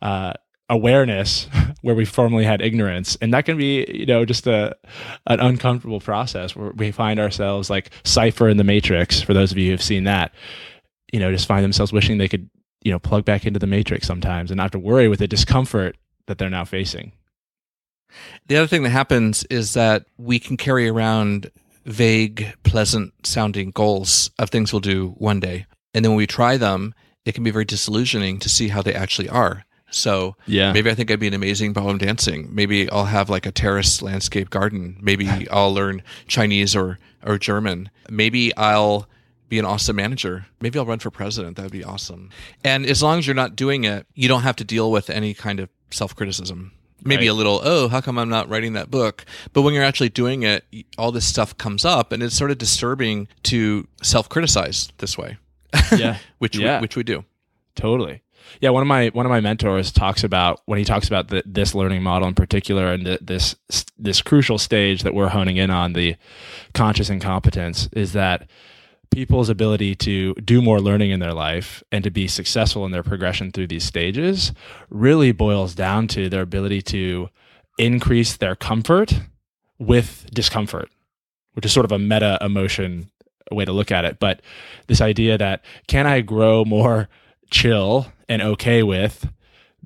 uh, 0.00 0.32
awareness 0.68 1.48
where 1.82 1.94
we 1.94 2.04
formerly 2.04 2.44
had 2.44 2.60
ignorance. 2.60 3.16
And 3.20 3.32
that 3.32 3.44
can 3.44 3.56
be 3.56 3.86
you 3.88 4.06
know 4.06 4.24
just 4.24 4.48
a 4.48 4.76
an 5.28 5.38
uncomfortable 5.38 6.00
process 6.00 6.56
where 6.56 6.72
we 6.72 6.90
find 6.90 7.20
ourselves 7.20 7.70
like 7.70 7.90
Cypher 8.02 8.48
in 8.48 8.56
the 8.56 8.64
matrix 8.64 9.22
for 9.22 9.34
those 9.34 9.52
of 9.52 9.58
you 9.58 9.70
who've 9.70 9.82
seen 9.82 10.04
that 10.04 10.32
you 11.12 11.20
know, 11.20 11.30
just 11.30 11.46
find 11.46 11.62
themselves 11.62 11.92
wishing 11.92 12.18
they 12.18 12.28
could, 12.28 12.50
you 12.82 12.90
know, 12.90 12.98
plug 12.98 13.24
back 13.24 13.46
into 13.46 13.58
the 13.58 13.66
matrix 13.66 14.06
sometimes 14.06 14.50
and 14.50 14.56
not 14.56 14.64
have 14.64 14.70
to 14.72 14.78
worry 14.78 15.08
with 15.08 15.20
the 15.20 15.28
discomfort 15.28 15.96
that 16.26 16.38
they're 16.38 16.50
now 16.50 16.64
facing. 16.64 17.12
The 18.48 18.56
other 18.56 18.66
thing 18.66 18.82
that 18.82 18.90
happens 18.90 19.44
is 19.44 19.74
that 19.74 20.06
we 20.18 20.38
can 20.38 20.56
carry 20.56 20.88
around 20.88 21.50
vague, 21.84 22.54
pleasant 22.62 23.26
sounding 23.26 23.70
goals 23.70 24.30
of 24.38 24.50
things 24.50 24.72
we'll 24.72 24.80
do 24.80 25.14
one 25.18 25.40
day. 25.40 25.66
And 25.94 26.04
then 26.04 26.12
when 26.12 26.18
we 26.18 26.26
try 26.26 26.56
them, 26.56 26.94
it 27.24 27.34
can 27.34 27.44
be 27.44 27.50
very 27.50 27.64
disillusioning 27.64 28.38
to 28.40 28.48
see 28.48 28.68
how 28.68 28.82
they 28.82 28.94
actually 28.94 29.28
are. 29.28 29.64
So 29.90 30.36
yeah. 30.46 30.72
maybe 30.72 30.90
I 30.90 30.94
think 30.94 31.10
I'd 31.10 31.20
be 31.20 31.28
an 31.28 31.34
amazing 31.34 31.72
ballroom 31.74 31.98
dancing. 31.98 32.48
Maybe 32.50 32.90
I'll 32.90 33.04
have 33.04 33.28
like 33.28 33.46
a 33.46 33.52
terrace 33.52 34.00
landscape 34.00 34.50
garden. 34.50 34.96
Maybe 35.00 35.28
I'll 35.50 35.72
learn 35.72 36.02
Chinese 36.26 36.74
or, 36.74 36.98
or 37.24 37.38
German. 37.38 37.90
Maybe 38.08 38.56
I'll 38.56 39.06
be 39.52 39.58
an 39.58 39.66
awesome 39.66 39.96
manager. 39.96 40.46
Maybe 40.62 40.78
I'll 40.78 40.86
run 40.86 40.98
for 40.98 41.10
president. 41.10 41.56
That 41.56 41.64
would 41.64 41.72
be 41.72 41.84
awesome. 41.84 42.30
And 42.64 42.86
as 42.86 43.02
long 43.02 43.18
as 43.18 43.26
you're 43.26 43.34
not 43.34 43.54
doing 43.54 43.84
it, 43.84 44.06
you 44.14 44.26
don't 44.26 44.40
have 44.40 44.56
to 44.56 44.64
deal 44.64 44.90
with 44.90 45.10
any 45.10 45.34
kind 45.34 45.60
of 45.60 45.68
self 45.90 46.16
criticism. 46.16 46.72
Maybe 47.04 47.28
right. 47.28 47.32
a 47.32 47.34
little, 47.34 47.60
oh, 47.62 47.88
how 47.88 48.00
come 48.00 48.16
I'm 48.16 48.30
not 48.30 48.48
writing 48.48 48.72
that 48.72 48.90
book? 48.90 49.26
But 49.52 49.60
when 49.60 49.74
you're 49.74 49.84
actually 49.84 50.08
doing 50.08 50.42
it, 50.42 50.64
all 50.96 51.12
this 51.12 51.26
stuff 51.26 51.58
comes 51.58 51.84
up, 51.84 52.12
and 52.12 52.22
it's 52.22 52.34
sort 52.34 52.50
of 52.50 52.56
disturbing 52.56 53.28
to 53.42 53.86
self 54.02 54.26
criticize 54.26 54.90
this 54.98 55.18
way. 55.18 55.36
Yeah, 55.94 56.16
which 56.38 56.56
yeah. 56.56 56.78
We, 56.78 56.82
which 56.82 56.96
we 56.96 57.02
do. 57.02 57.26
Totally. 57.74 58.22
Yeah, 58.62 58.70
one 58.70 58.80
of 58.80 58.88
my 58.88 59.08
one 59.08 59.26
of 59.26 59.30
my 59.30 59.40
mentors 59.40 59.92
talks 59.92 60.24
about 60.24 60.62
when 60.64 60.78
he 60.78 60.84
talks 60.86 61.08
about 61.08 61.28
the, 61.28 61.42
this 61.44 61.74
learning 61.74 62.02
model 62.02 62.26
in 62.26 62.34
particular, 62.34 62.90
and 62.90 63.04
the, 63.04 63.18
this 63.20 63.54
this 63.98 64.22
crucial 64.22 64.56
stage 64.56 65.02
that 65.02 65.12
we're 65.12 65.28
honing 65.28 65.58
in 65.58 65.70
on 65.70 65.92
the 65.92 66.16
conscious 66.72 67.10
incompetence 67.10 67.90
is 67.92 68.14
that 68.14 68.48
people's 69.12 69.48
ability 69.48 69.94
to 69.94 70.34
do 70.34 70.62
more 70.62 70.80
learning 70.80 71.10
in 71.10 71.20
their 71.20 71.32
life 71.32 71.82
and 71.92 72.02
to 72.04 72.10
be 72.10 72.26
successful 72.26 72.84
in 72.84 72.92
their 72.92 73.02
progression 73.02 73.52
through 73.52 73.66
these 73.66 73.84
stages 73.84 74.52
really 74.90 75.32
boils 75.32 75.74
down 75.74 76.08
to 76.08 76.28
their 76.28 76.42
ability 76.42 76.82
to 76.82 77.28
increase 77.78 78.36
their 78.36 78.56
comfort 78.56 79.20
with 79.78 80.26
discomfort, 80.32 80.90
which 81.54 81.64
is 81.64 81.72
sort 81.72 81.84
of 81.84 81.92
a 81.92 81.98
meta 81.98 82.38
emotion 82.40 83.10
way 83.50 83.64
to 83.64 83.72
look 83.72 83.90
at 83.90 84.04
it. 84.04 84.18
But 84.18 84.40
this 84.86 85.00
idea 85.00 85.38
that 85.38 85.64
can 85.86 86.06
I 86.06 86.20
grow 86.20 86.64
more 86.64 87.08
chill 87.50 88.06
and 88.28 88.40
okay 88.40 88.82
with 88.82 89.30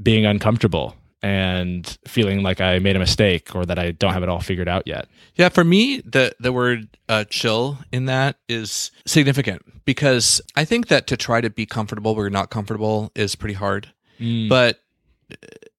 being 0.00 0.27
uncomfortable 0.27 0.94
and 1.26 1.98
feeling 2.06 2.44
like 2.44 2.60
I 2.60 2.78
made 2.78 2.94
a 2.94 3.00
mistake 3.00 3.52
or 3.52 3.66
that 3.66 3.80
I 3.80 3.90
don't 3.90 4.12
have 4.12 4.22
it 4.22 4.28
all 4.28 4.40
figured 4.40 4.68
out 4.68 4.84
yet. 4.86 5.08
Yeah, 5.34 5.48
for 5.48 5.64
me, 5.64 6.00
the 6.02 6.32
the 6.38 6.52
word 6.52 6.88
uh, 7.08 7.24
"chill" 7.24 7.78
in 7.90 8.04
that 8.04 8.36
is 8.48 8.92
significant 9.06 9.84
because 9.84 10.40
I 10.54 10.64
think 10.64 10.86
that 10.86 11.08
to 11.08 11.16
try 11.16 11.40
to 11.40 11.50
be 11.50 11.66
comfortable 11.66 12.14
where 12.14 12.26
you're 12.26 12.30
not 12.30 12.50
comfortable 12.50 13.10
is 13.16 13.34
pretty 13.34 13.54
hard. 13.54 13.92
Mm. 14.20 14.48
But 14.48 14.78
uh, 15.32 15.34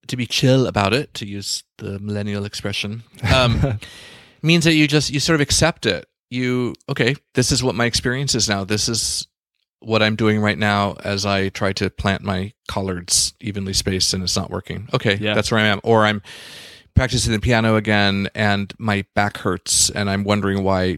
to 0.07 0.17
be 0.17 0.25
chill 0.25 0.67
about 0.67 0.93
it, 0.93 1.13
to 1.13 1.25
use 1.25 1.63
the 1.77 1.97
millennial 1.99 2.43
expression, 2.43 3.03
um, 3.33 3.79
means 4.41 4.65
that 4.65 4.73
you 4.73 4.85
just 4.85 5.11
you 5.11 5.21
sort 5.21 5.35
of 5.35 5.41
accept 5.41 5.85
it. 5.85 6.07
You 6.29 6.75
okay? 6.89 7.15
This 7.35 7.53
is 7.53 7.63
what 7.63 7.73
my 7.73 7.85
experience 7.85 8.35
is 8.35 8.49
now. 8.49 8.65
This 8.65 8.89
is 8.89 9.27
what 9.79 10.01
I'm 10.01 10.15
doing 10.15 10.39
right 10.39 10.57
now 10.57 10.95
as 11.03 11.25
I 11.25 11.49
try 11.49 11.73
to 11.73 11.89
plant 11.89 12.23
my 12.23 12.53
collards 12.67 13.33
evenly 13.39 13.73
spaced 13.73 14.13
and 14.13 14.23
it's 14.23 14.35
not 14.35 14.49
working. 14.49 14.89
Okay, 14.93 15.15
yeah. 15.15 15.33
that's 15.33 15.51
where 15.51 15.59
I 15.59 15.65
am. 15.65 15.79
Or 15.83 16.05
I'm 16.05 16.21
practicing 16.95 17.31
the 17.31 17.39
piano 17.39 17.75
again 17.75 18.27
and 18.33 18.73
my 18.79 19.05
back 19.13 19.37
hurts 19.37 19.89
and 19.89 20.09
I'm 20.09 20.23
wondering 20.23 20.63
why 20.63 20.97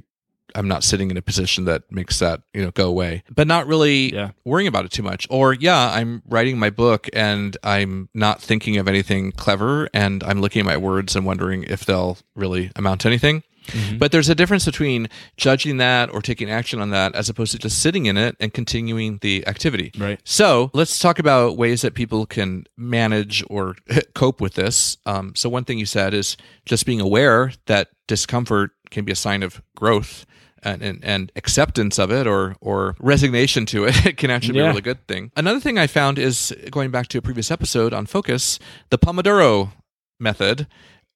I'm 0.55 0.67
not 0.67 0.83
sitting 0.83 1.11
in 1.11 1.17
a 1.17 1.21
position 1.21 1.65
that 1.65 1.83
makes 1.91 2.19
that, 2.19 2.41
you 2.53 2.63
know, 2.63 2.71
go 2.71 2.87
away. 2.87 3.23
But 3.29 3.47
not 3.47 3.67
really 3.67 4.13
yeah. 4.13 4.31
worrying 4.45 4.67
about 4.67 4.85
it 4.85 4.91
too 4.91 5.03
much. 5.03 5.27
Or 5.29 5.53
yeah, 5.53 5.91
I'm 5.91 6.23
writing 6.27 6.57
my 6.57 6.69
book 6.69 7.07
and 7.13 7.55
I'm 7.63 8.09
not 8.13 8.41
thinking 8.41 8.77
of 8.77 8.87
anything 8.87 9.31
clever 9.31 9.89
and 9.93 10.23
I'm 10.23 10.41
looking 10.41 10.61
at 10.61 10.65
my 10.65 10.77
words 10.77 11.15
and 11.15 11.25
wondering 11.25 11.63
if 11.63 11.85
they'll 11.85 12.17
really 12.35 12.71
amount 12.75 13.01
to 13.01 13.07
anything. 13.07 13.43
Mm-hmm. 13.69 13.97
But 13.97 14.11
there's 14.11 14.29
a 14.29 14.35
difference 14.35 14.65
between 14.65 15.07
judging 15.37 15.77
that 15.77 16.13
or 16.13 16.21
taking 16.21 16.49
action 16.49 16.81
on 16.81 16.89
that 16.91 17.15
as 17.15 17.29
opposed 17.29 17.51
to 17.53 17.59
just 17.59 17.81
sitting 17.81 18.05
in 18.05 18.17
it 18.17 18.35
and 18.39 18.53
continuing 18.53 19.19
the 19.21 19.45
activity. 19.47 19.91
Right. 19.97 20.19
So 20.23 20.71
let's 20.73 20.99
talk 20.99 21.19
about 21.19 21.57
ways 21.57 21.81
that 21.81 21.93
people 21.93 22.25
can 22.25 22.65
manage 22.77 23.43
or 23.49 23.75
cope 24.15 24.41
with 24.41 24.53
this. 24.53 24.97
Um, 25.05 25.33
so, 25.35 25.49
one 25.49 25.65
thing 25.65 25.79
you 25.79 25.85
said 25.85 26.13
is 26.13 26.37
just 26.65 26.85
being 26.85 27.01
aware 27.01 27.51
that 27.65 27.89
discomfort 28.07 28.71
can 28.89 29.05
be 29.05 29.11
a 29.11 29.15
sign 29.15 29.43
of 29.43 29.61
growth. 29.75 30.25
And, 30.61 30.81
and, 30.81 31.05
and, 31.05 31.31
acceptance 31.37 31.97
of 31.97 32.11
it 32.11 32.27
or 32.27 32.57
or 32.59 32.97
resignation 32.99 33.65
to 33.67 33.85
it, 33.85 34.05
it 34.05 34.17
can 34.17 34.29
actually 34.29 34.57
yeah. 34.57 34.63
be 34.63 34.65
a 34.65 34.69
really 34.71 34.81
good 34.81 35.07
thing. 35.07 35.31
Another 35.37 35.61
thing 35.61 35.77
I 35.77 35.87
found 35.87 36.19
is 36.19 36.53
going 36.69 36.91
back 36.91 37.07
to 37.07 37.17
a 37.17 37.21
previous 37.21 37.49
episode 37.49 37.93
on 37.93 38.05
focus, 38.05 38.59
the 38.89 38.97
Pomodoro 38.97 39.71
method 40.19 40.67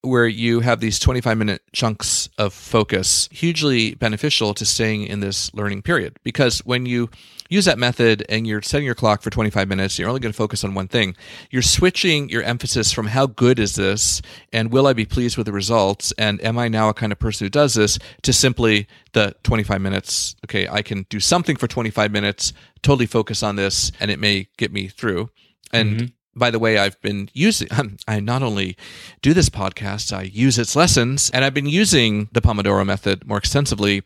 where 0.04 0.28
you 0.28 0.60
have 0.60 0.82
these 0.82 1.00
25 1.00 1.38
minute 1.38 1.62
chunks 1.72 2.30
of 2.38 2.54
focus 2.54 3.30
hugely 3.32 3.96
beneficial 3.96 4.54
to 4.54 4.66
staying 4.66 5.04
in 5.04 5.22
this 5.22 5.54
learning 5.54 5.82
period. 5.82 6.18
Because 6.24 6.60
when 6.60 6.86
you 6.86 7.10
use 7.50 7.66
that 7.66 7.80
method 7.80 8.26
and 8.30 8.46
you're 8.46 8.62
setting 8.62 8.86
your 8.86 8.96
clock 8.96 9.22
for 9.22 9.30
25 9.30 9.68
minutes 9.68 10.00
you're 10.00 10.10
only 10.10 10.20
going 10.20 10.32
to 10.32 10.38
focus 10.38 10.64
on 10.64 10.74
one 10.74 10.88
thing. 10.88 11.16
You're 11.52 11.62
switching 11.62 12.30
your 12.30 12.44
emphasis 12.44 12.92
from 12.92 13.08
how 13.08 13.28
good 13.28 13.60
is 13.60 13.76
this 13.76 14.22
and 14.52 14.72
will 14.72 14.88
i 14.88 14.94
be 14.94 15.06
pleased 15.06 15.38
with 15.38 15.46
the 15.46 15.52
results 15.52 16.12
and 16.18 16.44
am 16.44 16.58
i 16.58 16.68
now 16.68 16.90
a 16.90 16.94
kind 16.94 17.12
of 17.12 17.20
person 17.20 17.46
who 17.46 17.50
does 17.50 17.76
this 17.76 18.00
to 18.24 18.34
simply 18.34 18.88
the 19.14 19.36
25 19.44 19.82
minutes 19.82 20.36
okay 20.46 20.68
i 20.68 20.82
can 20.82 21.06
do 21.10 21.20
something 21.20 21.56
for 21.56 21.68
25 21.68 22.12
minutes 22.12 22.54
totally 22.82 23.06
focus 23.06 23.44
on 23.44 23.56
this 23.56 23.92
and 24.00 24.12
it 24.12 24.20
may 24.20 24.48
get 24.58 24.72
me 24.72 24.88
through. 24.88 25.30
And 25.72 25.96
mm-hmm 25.96 26.06
by 26.36 26.52
the 26.52 26.60
way, 26.60 26.78
I've 26.78 27.00
been 27.02 27.30
using, 27.34 27.68
I 28.08 28.20
not 28.20 28.44
only 28.44 28.78
do 29.22 29.34
this 29.34 29.50
podcast, 29.50 30.16
I 30.16 30.24
use 30.24 30.58
its 30.58 30.76
lessons, 30.76 31.30
and 31.34 31.46
I've 31.46 31.54
been 31.54 31.68
using 31.68 32.30
the 32.32 32.42
Pomodoro 32.42 32.86
method 32.86 33.28
more 33.28 33.38
extensively, 33.38 34.04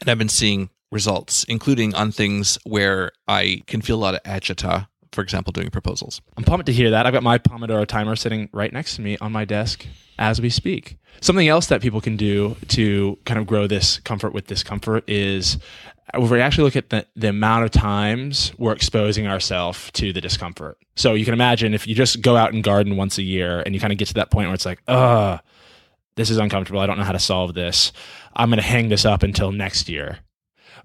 and 0.00 0.08
I've 0.08 0.18
been 0.18 0.28
seeing 0.28 0.70
results, 0.90 1.44
including 1.44 1.94
on 1.94 2.12
things 2.12 2.58
where 2.64 3.12
I 3.28 3.62
can 3.66 3.80
feel 3.80 3.96
a 3.96 4.02
lot 4.02 4.14
of 4.14 4.22
agita, 4.24 4.88
for 5.12 5.22
example, 5.22 5.52
doing 5.52 5.70
proposals. 5.70 6.20
I'm 6.36 6.44
pumped 6.44 6.66
to 6.66 6.72
hear 6.72 6.90
that. 6.90 7.06
I've 7.06 7.12
got 7.12 7.22
my 7.22 7.38
Pomodoro 7.38 7.86
timer 7.86 8.16
sitting 8.16 8.48
right 8.52 8.72
next 8.72 8.96
to 8.96 9.02
me 9.02 9.16
on 9.18 9.32
my 9.32 9.44
desk 9.44 9.86
as 10.18 10.40
we 10.40 10.50
speak. 10.50 10.98
Something 11.20 11.48
else 11.48 11.66
that 11.66 11.82
people 11.82 12.00
can 12.00 12.16
do 12.16 12.56
to 12.68 13.18
kind 13.24 13.38
of 13.38 13.46
grow 13.46 13.66
this 13.66 13.98
comfort 14.00 14.32
with 14.32 14.46
discomfort 14.46 15.04
is 15.08 15.58
if 16.14 16.30
we 16.30 16.40
actually 16.40 16.64
look 16.64 16.76
at 16.76 16.90
the, 16.90 17.06
the 17.16 17.28
amount 17.28 17.64
of 17.64 17.70
times 17.70 18.52
we're 18.58 18.72
exposing 18.72 19.26
ourselves 19.26 19.90
to 19.92 20.12
the 20.12 20.20
discomfort. 20.20 20.78
So 20.96 21.14
you 21.14 21.24
can 21.24 21.34
imagine 21.34 21.74
if 21.74 21.86
you 21.86 21.94
just 21.94 22.20
go 22.20 22.36
out 22.36 22.52
and 22.52 22.62
garden 22.62 22.96
once 22.96 23.18
a 23.18 23.22
year 23.22 23.60
and 23.60 23.74
you 23.74 23.80
kind 23.80 23.92
of 23.92 23.98
get 23.98 24.08
to 24.08 24.14
that 24.14 24.30
point 24.30 24.48
where 24.48 24.54
it's 24.54 24.66
like, 24.66 24.82
ugh, 24.88 25.40
this 26.16 26.30
is 26.30 26.38
uncomfortable. 26.38 26.80
I 26.80 26.86
don't 26.86 26.98
know 26.98 27.04
how 27.04 27.12
to 27.12 27.18
solve 27.18 27.54
this. 27.54 27.92
I'm 28.34 28.50
going 28.50 28.58
to 28.58 28.66
hang 28.66 28.88
this 28.88 29.04
up 29.04 29.22
until 29.22 29.52
next 29.52 29.88
year. 29.88 30.18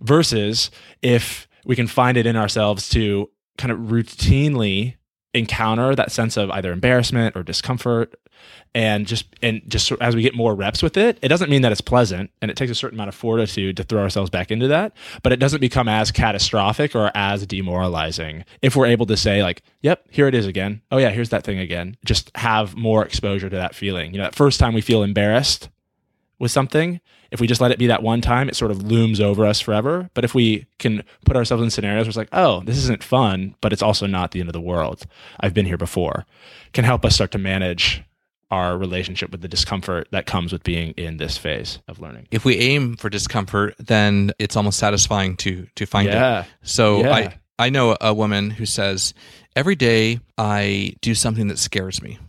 Versus 0.02 0.72
if 1.02 1.48
we 1.66 1.76
can 1.76 1.88
find 1.88 2.18
it 2.18 2.26
in 2.26 2.36
ourselves 2.36 2.90
to 2.90 3.30
kind 3.58 3.72
of 3.72 3.80
routinely 3.80 4.96
encounter 5.36 5.94
that 5.96 6.12
sense 6.12 6.38
of 6.38 6.50
either 6.52 6.72
embarrassment 6.72 7.36
or 7.36 7.44
discomfort. 7.44 8.16
And 8.74 9.08
just 9.08 9.26
and 9.42 9.62
just 9.68 9.92
as 10.02 10.16
we 10.16 10.22
get 10.22 10.36
more 10.36 10.54
reps 10.54 10.84
with 10.84 10.98
it 10.98 11.18
it 11.22 11.30
doesn't 11.30 11.50
mean 11.50 11.62
that 11.62 11.72
it's 11.72 11.80
pleasant 11.80 12.30
and 12.42 12.52
it 12.52 12.58
takes 12.58 12.70
a 12.70 12.76
certain 12.76 12.98
amount 12.98 13.08
of 13.08 13.16
fortitude 13.16 13.78
to 13.78 13.84
throw 13.84 14.02
ourselves 14.02 14.30
back 14.30 14.52
into 14.52 14.68
that 14.68 14.92
but 15.24 15.32
it 15.32 15.38
doesn't 15.38 15.62
become 15.62 15.88
as 15.88 16.12
catastrophic 16.12 16.94
or 16.94 17.10
as 17.16 17.48
demoralizing. 17.48 18.44
If 18.62 18.76
we're 18.76 18.88
able 18.88 19.06
to 19.06 19.16
say 19.16 19.42
like 19.42 19.64
yep 19.82 20.06
here 20.12 20.28
it 20.28 20.36
is 20.36 20.46
again. 20.46 20.82
Oh 20.92 20.98
yeah 20.98 21.10
here's 21.10 21.30
that 21.30 21.46
thing 21.46 21.58
again. 21.58 21.96
Just 22.04 22.36
have 22.36 22.76
more 22.76 23.06
exposure 23.06 23.50
to 23.50 23.56
that 23.56 23.76
feeling. 23.76 24.12
You 24.12 24.18
know 24.18 24.26
that 24.26 24.36
first 24.36 24.60
time 24.60 24.74
we 24.74 24.82
feel 24.82 25.04
embarrassed 25.04 25.70
with 26.40 26.52
something 26.52 27.00
if 27.32 27.42
we 27.42 27.48
just 27.48 27.60
let 27.60 27.72
it 27.72 27.80
be 27.80 27.88
that 27.88 28.04
one 28.04 28.22
time, 28.22 28.48
it 28.48 28.56
sort 28.56 28.72
of 28.72 28.84
looms 28.84 29.20
over 29.20 29.46
us 29.46 29.60
forever. 29.60 30.10
But 30.14 30.24
if 30.24 30.34
we 30.36 30.68
can 30.78 31.04
put 31.26 31.36
ourselves 31.36 31.64
in 31.64 31.70
scenarios 31.70 32.06
where 32.06 32.10
it's 32.10 32.18
like, 32.18 32.30
oh, 32.32 32.62
this 32.62 32.78
isn't 32.78 33.04
fun, 33.04 33.56
but 33.62 33.74
it's 33.74 33.82
also 33.82 34.06
not 34.06 34.32
the 34.32 34.40
end 34.40 34.48
of 34.48 34.54
the 34.54 34.62
world. 34.62 35.06
I've 35.40 35.54
been 35.54 35.66
here 35.66 35.76
before, 35.78 36.26
can 36.72 36.86
help 36.86 37.04
us 37.04 37.16
start 37.16 37.32
to 37.32 37.38
manage 37.38 38.04
our 38.52 38.78
relationship 38.78 39.32
with 39.32 39.42
the 39.42 39.48
discomfort 39.48 40.08
that 40.12 40.28
comes 40.28 40.54
with 40.54 40.64
being 40.64 40.92
in 40.92 41.18
this 41.18 41.36
phase 41.38 41.80
of 41.88 42.00
learning. 42.00 42.28
If 42.32 42.46
we 42.46 42.58
aim 42.58 42.96
for 42.96 43.10
discomfort, 43.10 43.74
then 43.80 44.32
it's 44.40 44.56
almost 44.56 44.78
satisfying 44.80 45.36
to 45.38 45.68
to 45.76 45.86
find 45.86 46.08
Yeah. 46.08 46.42
it. 46.42 46.46
So 46.62 47.02
Yeah. 47.02 47.14
I 47.16 47.40
I 47.58 47.70
know 47.70 47.98
a 48.00 48.14
woman 48.14 48.52
who 48.52 48.66
says 48.68 49.14
every 49.56 49.76
day 49.76 50.20
I 50.38 50.94
do 51.02 51.16
something 51.16 51.48
that 51.48 51.58
scares 51.58 52.02
me. 52.04 52.20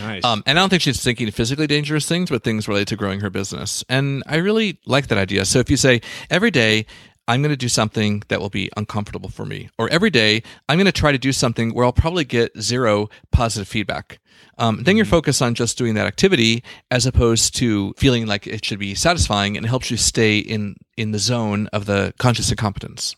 Nice. 0.00 0.24
Um, 0.24 0.42
and 0.46 0.58
I 0.58 0.62
don't 0.62 0.68
think 0.68 0.82
she's 0.82 1.02
thinking 1.02 1.30
physically 1.30 1.66
dangerous 1.66 2.06
things, 2.06 2.30
but 2.30 2.44
things 2.44 2.68
related 2.68 2.88
to 2.88 2.96
growing 2.96 3.20
her 3.20 3.30
business. 3.30 3.84
And 3.88 4.22
I 4.26 4.36
really 4.36 4.78
like 4.86 5.08
that 5.08 5.18
idea. 5.18 5.44
So 5.44 5.58
if 5.58 5.70
you 5.70 5.76
say 5.76 6.00
every 6.30 6.50
day, 6.50 6.86
I'm 7.28 7.40
going 7.40 7.50
to 7.52 7.56
do 7.56 7.68
something 7.68 8.22
that 8.28 8.40
will 8.40 8.50
be 8.50 8.68
uncomfortable 8.76 9.28
for 9.28 9.46
me, 9.46 9.70
or 9.78 9.88
every 9.90 10.10
day, 10.10 10.42
I'm 10.68 10.76
going 10.76 10.86
to 10.86 10.92
try 10.92 11.12
to 11.12 11.18
do 11.18 11.32
something 11.32 11.72
where 11.72 11.84
I'll 11.84 11.92
probably 11.92 12.24
get 12.24 12.50
zero 12.60 13.10
positive 13.30 13.68
feedback. 13.68 14.18
Um, 14.58 14.82
then 14.82 14.96
you're 14.96 15.06
focused 15.06 15.40
on 15.40 15.54
just 15.54 15.78
doing 15.78 15.94
that 15.94 16.06
activity 16.06 16.64
as 16.90 17.06
opposed 17.06 17.54
to 17.56 17.94
feeling 17.96 18.26
like 18.26 18.46
it 18.46 18.64
should 18.64 18.78
be 18.78 18.94
satisfying 18.94 19.56
and 19.56 19.64
it 19.64 19.68
helps 19.68 19.90
you 19.90 19.96
stay 19.96 20.38
in, 20.38 20.76
in 20.96 21.12
the 21.12 21.18
zone 21.18 21.68
of 21.68 21.86
the 21.86 22.12
conscious 22.18 22.50
incompetence. 22.50 23.16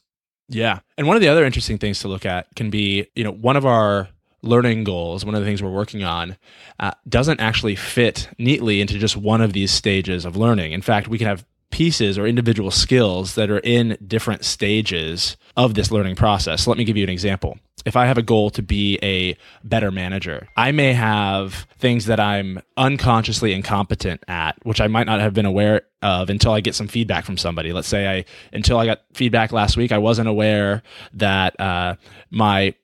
Yeah. 0.49 0.81
And 0.99 1.07
one 1.07 1.17
of 1.17 1.23
the 1.23 1.29
other 1.29 1.45
interesting 1.45 1.79
things 1.79 2.01
to 2.01 2.09
look 2.09 2.27
at 2.27 2.47
can 2.55 2.71
be, 2.71 3.07
you 3.15 3.25
know, 3.25 3.33
one 3.33 3.57
of 3.57 3.65
our 3.65 4.09
learning 4.45 4.85
goals, 4.85 5.25
one 5.25 5.35
of 5.35 5.41
the 5.41 5.47
things 5.47 5.63
we're 5.63 5.71
working 5.71 6.05
on, 6.05 6.37
uh, 6.79 6.93
doesn't 7.09 7.41
actually 7.41 7.77
fit 7.77 8.29
neatly 8.39 8.81
into 8.81 8.99
just 8.99 9.17
one 9.17 9.41
of 9.41 9.53
these 9.53 9.71
stages 9.71 10.25
of 10.25 10.37
learning. 10.37 10.73
In 10.73 10.83
fact, 10.83 11.09
we 11.09 11.19
can 11.19 11.27
have 11.27 11.45
pieces 11.71 12.17
or 12.19 12.27
individual 12.27 12.71
skills 12.71 13.35
that 13.35 13.51
are 13.51 13.59
in 13.59 13.97
different 14.07 14.45
stages 14.45 15.37
of 15.57 15.75
this 15.75 15.91
learning 15.91 16.15
process. 16.15 16.63
So 16.63 16.71
let 16.71 16.79
me 16.79 16.85
give 16.85 16.97
you 16.97 17.03
an 17.03 17.11
example. 17.11 17.59
If 17.85 17.97
I 17.97 18.07
have 18.07 18.17
a 18.17 18.23
goal 18.23 18.51
to 18.51 18.63
be 18.63 18.99
a 19.03 19.37
better 19.63 19.91
manager, 19.91 20.49
I 20.57 20.73
may 20.73 20.93
have 20.93 21.67
things 21.79 22.07
that 22.07 22.21
I'm 22.21 22.63
unconsciously 22.77 23.53
incompetent 23.53 24.23
at, 24.29 24.57
which 24.63 24.81
I 24.81 24.87
might 24.87 25.07
not 25.07 25.21
have 25.21 25.35
been 25.35 25.47
aware 25.47 25.83
of 26.01 26.31
until 26.31 26.53
I 26.53 26.61
get 26.61 26.75
some 26.75 26.87
feedback 26.87 27.25
from 27.25 27.37
somebody. 27.37 27.73
Let's 27.73 27.89
say 27.89 28.07
I, 28.09 28.25
until 28.53 28.79
I 28.79 28.87
got 28.87 29.03
feedback 29.13 29.53
last 29.53 29.77
week, 29.77 29.91
I 29.93 29.99
wasn't 29.99 30.29
aware 30.29 30.83
that 31.15 31.61
uh, 31.61 31.97
my 32.31 32.75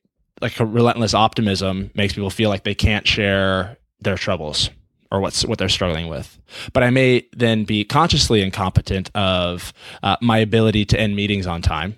like 0.40 0.58
a 0.60 0.66
relentless 0.66 1.14
optimism 1.14 1.90
makes 1.94 2.14
people 2.14 2.30
feel 2.30 2.48
like 2.48 2.64
they 2.64 2.74
can't 2.74 3.06
share 3.06 3.76
their 4.00 4.16
troubles 4.16 4.70
or 5.10 5.20
what's 5.20 5.44
what 5.44 5.58
they're 5.58 5.68
struggling 5.68 6.08
with. 6.08 6.38
But 6.72 6.82
I 6.82 6.90
may 6.90 7.26
then 7.32 7.64
be 7.64 7.84
consciously 7.84 8.42
incompetent 8.42 9.10
of 9.14 9.72
uh, 10.02 10.16
my 10.20 10.38
ability 10.38 10.84
to 10.86 11.00
end 11.00 11.16
meetings 11.16 11.46
on 11.46 11.62
time 11.62 11.96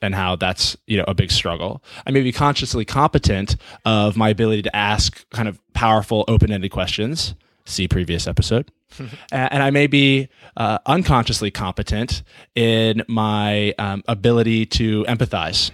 and 0.00 0.14
how 0.14 0.36
that's 0.36 0.76
you 0.86 0.96
know 0.96 1.04
a 1.06 1.14
big 1.14 1.30
struggle. 1.30 1.82
I 2.06 2.10
may 2.10 2.22
be 2.22 2.32
consciously 2.32 2.84
competent 2.84 3.56
of 3.84 4.16
my 4.16 4.28
ability 4.28 4.62
to 4.62 4.76
ask 4.76 5.28
kind 5.30 5.48
of 5.48 5.60
powerful 5.74 6.24
open-ended 6.28 6.70
questions. 6.70 7.34
See 7.64 7.88
previous 7.88 8.26
episode. 8.26 8.70
And 9.32 9.62
I 9.62 9.70
may 9.70 9.86
be 9.86 10.28
uh, 10.54 10.78
unconsciously 10.84 11.50
competent 11.50 12.22
in 12.54 13.02
my 13.08 13.72
um, 13.78 14.02
ability 14.06 14.66
to 14.66 15.04
empathize 15.04 15.70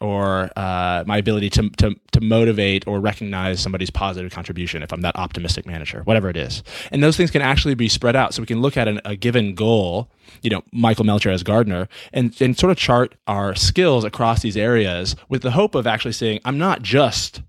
or 0.00 0.50
uh, 0.56 1.04
my 1.06 1.18
ability 1.18 1.50
to, 1.50 1.68
to, 1.70 1.94
to 2.12 2.20
motivate 2.20 2.86
or 2.86 3.00
recognize 3.00 3.60
somebody's 3.60 3.90
positive 3.90 4.32
contribution 4.32 4.82
if 4.82 4.92
I'm 4.92 5.02
that 5.02 5.16
optimistic 5.16 5.66
manager, 5.66 6.02
whatever 6.04 6.30
it 6.30 6.36
is. 6.36 6.62
And 6.90 7.02
those 7.02 7.16
things 7.16 7.30
can 7.30 7.42
actually 7.42 7.74
be 7.74 7.88
spread 7.88 8.16
out. 8.16 8.32
So 8.34 8.42
we 8.42 8.46
can 8.46 8.60
look 8.60 8.76
at 8.76 8.88
an, 8.88 9.00
a 9.04 9.16
given 9.16 9.54
goal, 9.54 10.10
you 10.42 10.50
know, 10.50 10.62
Michael 10.72 11.04
Melcher 11.04 11.30
as 11.30 11.42
gardener, 11.42 11.88
and, 12.12 12.38
and 12.40 12.58
sort 12.58 12.70
of 12.70 12.78
chart 12.78 13.14
our 13.26 13.54
skills 13.54 14.04
across 14.04 14.42
these 14.42 14.56
areas 14.56 15.16
with 15.28 15.42
the 15.42 15.52
hope 15.52 15.74
of 15.74 15.86
actually 15.86 16.12
saying, 16.12 16.40
I'm 16.44 16.58
not 16.58 16.82
just 16.82 17.42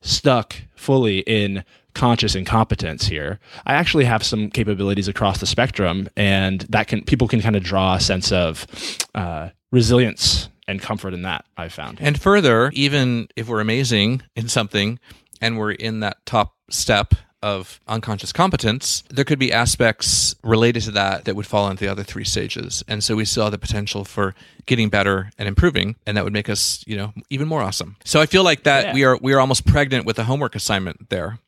stuck 0.00 0.56
fully 0.76 1.20
in 1.20 1.64
conscious 1.94 2.34
incompetence 2.34 3.06
here. 3.06 3.40
I 3.64 3.72
actually 3.72 4.04
have 4.04 4.22
some 4.22 4.50
capabilities 4.50 5.08
across 5.08 5.40
the 5.40 5.46
spectrum, 5.46 6.08
and 6.14 6.60
that 6.68 6.88
can 6.88 7.02
people 7.02 7.26
can 7.26 7.40
kind 7.40 7.56
of 7.56 7.62
draw 7.62 7.94
a 7.94 8.00
sense 8.00 8.30
of 8.30 8.66
uh, 9.14 9.48
resilience 9.72 10.50
and 10.68 10.80
comfort 10.80 11.14
in 11.14 11.22
that. 11.22 11.44
I've 11.56 11.72
found. 11.72 11.98
And 12.00 12.20
further, 12.20 12.70
even 12.74 13.28
if 13.36 13.48
we're 13.48 13.60
amazing 13.60 14.22
in 14.34 14.48
something 14.48 14.98
and 15.40 15.58
we're 15.58 15.72
in 15.72 16.00
that 16.00 16.24
top 16.26 16.54
step 16.70 17.14
of 17.42 17.80
unconscious 17.86 18.32
competence, 18.32 19.04
there 19.10 19.24
could 19.24 19.38
be 19.38 19.52
aspects 19.52 20.34
related 20.42 20.82
to 20.82 20.90
that 20.92 21.26
that 21.26 21.36
would 21.36 21.46
fall 21.46 21.68
into 21.70 21.84
the 21.84 21.90
other 21.90 22.02
three 22.02 22.24
stages. 22.24 22.82
And 22.88 23.04
so 23.04 23.14
we 23.14 23.24
still 23.24 23.44
have 23.44 23.52
the 23.52 23.58
potential 23.58 24.04
for 24.04 24.34
getting 24.64 24.88
better 24.88 25.30
and 25.38 25.46
improving, 25.46 25.94
and 26.06 26.16
that 26.16 26.24
would 26.24 26.32
make 26.32 26.48
us, 26.48 26.82
you 26.86 26.96
know, 26.96 27.12
even 27.30 27.46
more 27.46 27.62
awesome. 27.62 27.96
So 28.04 28.20
I 28.20 28.26
feel 28.26 28.42
like 28.42 28.64
that 28.64 28.86
Yeah. 28.86 28.94
we 28.94 29.04
are 29.04 29.16
we 29.22 29.32
are 29.34 29.38
almost 29.40 29.66
pregnant 29.66 30.06
with 30.06 30.18
a 30.18 30.24
homework 30.24 30.56
assignment 30.56 31.10
there. 31.10 31.38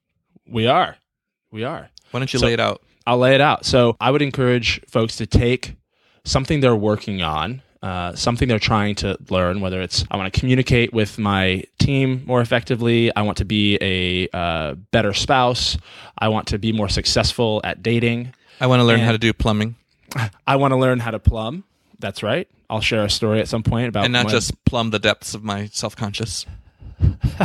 We 0.46 0.66
are, 0.68 0.96
we 1.50 1.64
are. 1.64 1.88
Why 2.10 2.20
don't 2.20 2.32
you 2.32 2.38
So- 2.38 2.46
lay 2.46 2.52
it 2.52 2.60
out? 2.60 2.82
I'll 3.06 3.18
lay 3.18 3.34
it 3.34 3.40
out. 3.40 3.64
So 3.64 3.96
I 3.98 4.10
would 4.10 4.20
encourage 4.22 4.82
folks 4.86 5.16
to 5.16 5.26
take 5.26 5.76
something 6.24 6.60
they're 6.60 6.76
working 6.76 7.22
on, 7.22 7.62
uh, 7.82 8.14
something 8.14 8.48
they're 8.48 8.58
trying 8.58 8.94
to 8.96 9.16
learn, 9.30 9.60
whether 9.60 9.80
it's 9.80 10.04
I 10.10 10.16
want 10.16 10.32
to 10.32 10.40
communicate 10.40 10.92
with 10.92 11.18
my 11.18 11.64
team 11.78 12.24
more 12.26 12.40
effectively, 12.40 13.14
I 13.14 13.22
want 13.22 13.38
to 13.38 13.44
be 13.44 13.78
a 13.80 14.28
uh, 14.36 14.74
better 14.90 15.12
spouse, 15.12 15.76
I 16.18 16.28
want 16.28 16.48
to 16.48 16.58
be 16.58 16.72
more 16.72 16.88
successful 16.88 17.60
at 17.64 17.82
dating, 17.82 18.32
I 18.60 18.66
want 18.66 18.80
to 18.80 18.84
learn 18.84 19.00
and- 19.00 19.06
how 19.06 19.12
to 19.12 19.18
do 19.18 19.32
plumbing 19.32 19.76
I 20.46 20.56
want 20.56 20.72
to 20.72 20.76
learn 20.76 21.00
how 21.00 21.10
to 21.10 21.18
plumb. 21.18 21.64
That's 21.98 22.22
right. 22.22 22.48
I'll 22.70 22.80
share 22.80 23.04
a 23.04 23.10
story 23.10 23.40
at 23.40 23.48
some 23.48 23.62
point 23.62 23.88
about 23.88 24.04
and 24.04 24.12
not 24.12 24.26
when- 24.26 24.34
just 24.34 24.64
plumb 24.64 24.90
the 24.90 24.98
depths 24.98 25.34
of 25.34 25.42
my 25.42 25.66
self-conscious. 25.66 26.46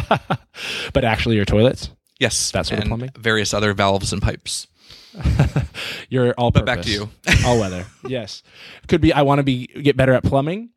but 0.94 1.04
actually 1.04 1.36
your 1.36 1.46
toilets. 1.46 1.90
Yes, 2.20 2.52
that's 2.52 2.70
sort 2.70 2.82
of 2.82 2.88
plumbing? 2.88 3.10
various 3.18 3.54
other 3.54 3.74
valves 3.74 4.14
and 4.14 4.22
pipes. 4.22 4.68
You're 6.10 6.34
all 6.34 6.52
But 6.52 6.66
back 6.66 6.82
to 6.84 6.90
you. 6.92 7.10
all 7.46 7.60
weather. 7.60 7.86
Yes. 8.08 8.44
Could 8.88 9.00
be 9.02 9.14
I 9.14 9.22
want 9.22 9.40
to 9.40 9.44
be 9.44 9.68
get 9.68 9.96
better 9.96 10.14
at 10.14 10.24
plumbing. 10.24 10.70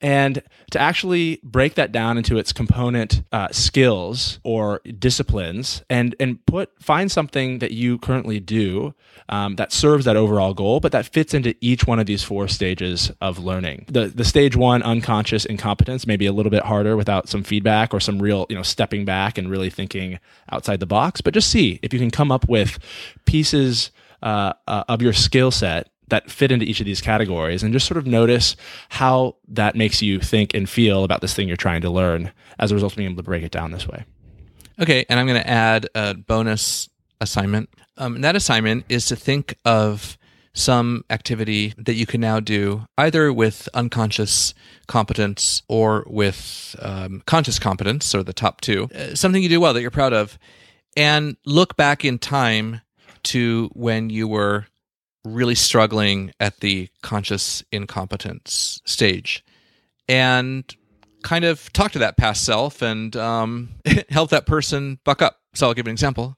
And 0.00 0.42
to 0.72 0.80
actually 0.80 1.38
break 1.44 1.74
that 1.74 1.92
down 1.92 2.18
into 2.18 2.36
its 2.36 2.52
component 2.52 3.22
uh, 3.30 3.48
skills 3.52 4.40
or 4.42 4.80
disciplines, 4.98 5.84
and 5.88 6.16
and 6.18 6.44
put 6.44 6.70
find 6.82 7.10
something 7.10 7.60
that 7.60 7.70
you 7.70 7.98
currently 7.98 8.40
do 8.40 8.94
um, 9.28 9.54
that 9.56 9.72
serves 9.72 10.04
that 10.04 10.16
overall 10.16 10.54
goal, 10.54 10.80
but 10.80 10.90
that 10.90 11.06
fits 11.06 11.34
into 11.34 11.54
each 11.60 11.86
one 11.86 12.00
of 12.00 12.06
these 12.06 12.24
four 12.24 12.48
stages 12.48 13.12
of 13.20 13.38
learning. 13.38 13.84
The 13.88 14.08
the 14.08 14.24
stage 14.24 14.56
one 14.56 14.82
unconscious 14.82 15.44
incompetence 15.44 16.04
may 16.04 16.16
be 16.16 16.26
a 16.26 16.32
little 16.32 16.50
bit 16.50 16.64
harder 16.64 16.96
without 16.96 17.28
some 17.28 17.44
feedback 17.44 17.94
or 17.94 18.00
some 18.00 18.20
real 18.20 18.46
you 18.48 18.56
know 18.56 18.62
stepping 18.62 19.04
back 19.04 19.38
and 19.38 19.48
really 19.48 19.70
thinking 19.70 20.18
outside 20.50 20.80
the 20.80 20.86
box. 20.86 21.20
But 21.20 21.32
just 21.32 21.48
see 21.48 21.78
if 21.80 21.92
you 21.92 22.00
can 22.00 22.10
come 22.10 22.32
up 22.32 22.48
with 22.48 22.80
pieces 23.24 23.92
uh, 24.22 24.54
uh, 24.66 24.84
of 24.88 25.00
your 25.00 25.12
skill 25.12 25.50
set 25.50 25.91
that 26.12 26.30
fit 26.30 26.52
into 26.52 26.66
each 26.66 26.78
of 26.78 26.84
these 26.84 27.00
categories 27.00 27.62
and 27.62 27.72
just 27.72 27.86
sort 27.86 27.96
of 27.96 28.06
notice 28.06 28.54
how 28.90 29.34
that 29.48 29.74
makes 29.74 30.02
you 30.02 30.20
think 30.20 30.52
and 30.52 30.68
feel 30.68 31.04
about 31.04 31.22
this 31.22 31.32
thing 31.32 31.48
you're 31.48 31.56
trying 31.56 31.80
to 31.80 31.88
learn 31.88 32.30
as 32.58 32.70
a 32.70 32.74
result 32.74 32.92
of 32.92 32.98
being 32.98 33.10
able 33.10 33.16
to 33.16 33.22
break 33.22 33.42
it 33.42 33.50
down 33.50 33.70
this 33.70 33.88
way. 33.88 34.04
Okay, 34.78 35.06
and 35.08 35.18
I'm 35.18 35.26
going 35.26 35.40
to 35.40 35.48
add 35.48 35.88
a 35.94 36.12
bonus 36.12 36.90
assignment. 37.22 37.70
Um, 37.96 38.20
that 38.20 38.36
assignment 38.36 38.84
is 38.90 39.06
to 39.06 39.16
think 39.16 39.56
of 39.64 40.18
some 40.52 41.02
activity 41.08 41.72
that 41.78 41.94
you 41.94 42.04
can 42.04 42.20
now 42.20 42.40
do 42.40 42.86
either 42.98 43.32
with 43.32 43.70
unconscious 43.72 44.52
competence 44.86 45.62
or 45.66 46.04
with 46.06 46.76
um, 46.80 47.22
conscious 47.24 47.58
competence, 47.58 48.14
or 48.14 48.22
the 48.22 48.34
top 48.34 48.60
two, 48.60 48.90
uh, 48.94 49.14
something 49.14 49.42
you 49.42 49.48
do 49.48 49.60
well 49.60 49.72
that 49.72 49.80
you're 49.80 49.90
proud 49.90 50.12
of, 50.12 50.38
and 50.94 51.38
look 51.46 51.74
back 51.78 52.04
in 52.04 52.18
time 52.18 52.82
to 53.22 53.70
when 53.72 54.10
you 54.10 54.28
were 54.28 54.66
really 55.24 55.54
struggling 55.54 56.32
at 56.40 56.60
the 56.60 56.88
conscious 57.02 57.62
incompetence 57.70 58.80
stage 58.84 59.44
and 60.08 60.76
kind 61.22 61.44
of 61.44 61.72
talk 61.72 61.92
to 61.92 62.00
that 62.00 62.16
past 62.16 62.44
self 62.44 62.82
and 62.82 63.16
um, 63.16 63.70
help 64.10 64.30
that 64.30 64.46
person 64.46 64.98
buck 65.04 65.22
up. 65.22 65.38
So 65.54 65.66
I'll 65.66 65.74
give 65.74 65.86
an 65.86 65.92
example. 65.92 66.36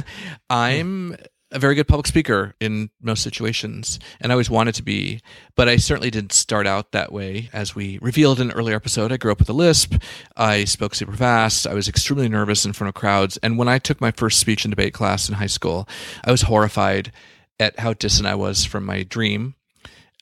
I'm 0.50 1.16
a 1.52 1.58
very 1.58 1.74
good 1.74 1.88
public 1.88 2.06
speaker 2.06 2.54
in 2.60 2.90
most 3.00 3.22
situations, 3.22 3.98
and 4.20 4.30
I 4.30 4.34
always 4.34 4.50
wanted 4.50 4.74
to 4.76 4.82
be, 4.82 5.20
but 5.56 5.68
I 5.68 5.76
certainly 5.76 6.10
didn't 6.10 6.32
start 6.32 6.66
out 6.66 6.92
that 6.92 7.12
way. 7.12 7.48
As 7.52 7.74
we 7.74 7.98
revealed 8.00 8.40
in 8.40 8.50
an 8.50 8.56
earlier 8.56 8.76
episode, 8.76 9.10
I 9.10 9.16
grew 9.16 9.32
up 9.32 9.40
with 9.40 9.48
a 9.48 9.54
lisp. 9.54 9.94
I 10.36 10.64
spoke 10.64 10.94
super 10.94 11.16
fast. 11.16 11.66
I 11.66 11.74
was 11.74 11.88
extremely 11.88 12.28
nervous 12.28 12.64
in 12.64 12.72
front 12.72 12.88
of 12.88 12.94
crowds. 12.94 13.36
And 13.38 13.58
when 13.58 13.68
I 13.68 13.78
took 13.78 14.00
my 14.00 14.12
first 14.12 14.38
speech 14.38 14.64
and 14.64 14.70
debate 14.70 14.94
class 14.94 15.28
in 15.28 15.34
high 15.34 15.46
school, 15.46 15.88
I 16.24 16.30
was 16.30 16.42
horrified 16.42 17.10
at 17.60 17.78
how 17.78 17.92
distant 17.92 18.26
I 18.26 18.34
was 18.34 18.64
from 18.64 18.84
my 18.84 19.04
dream. 19.04 19.54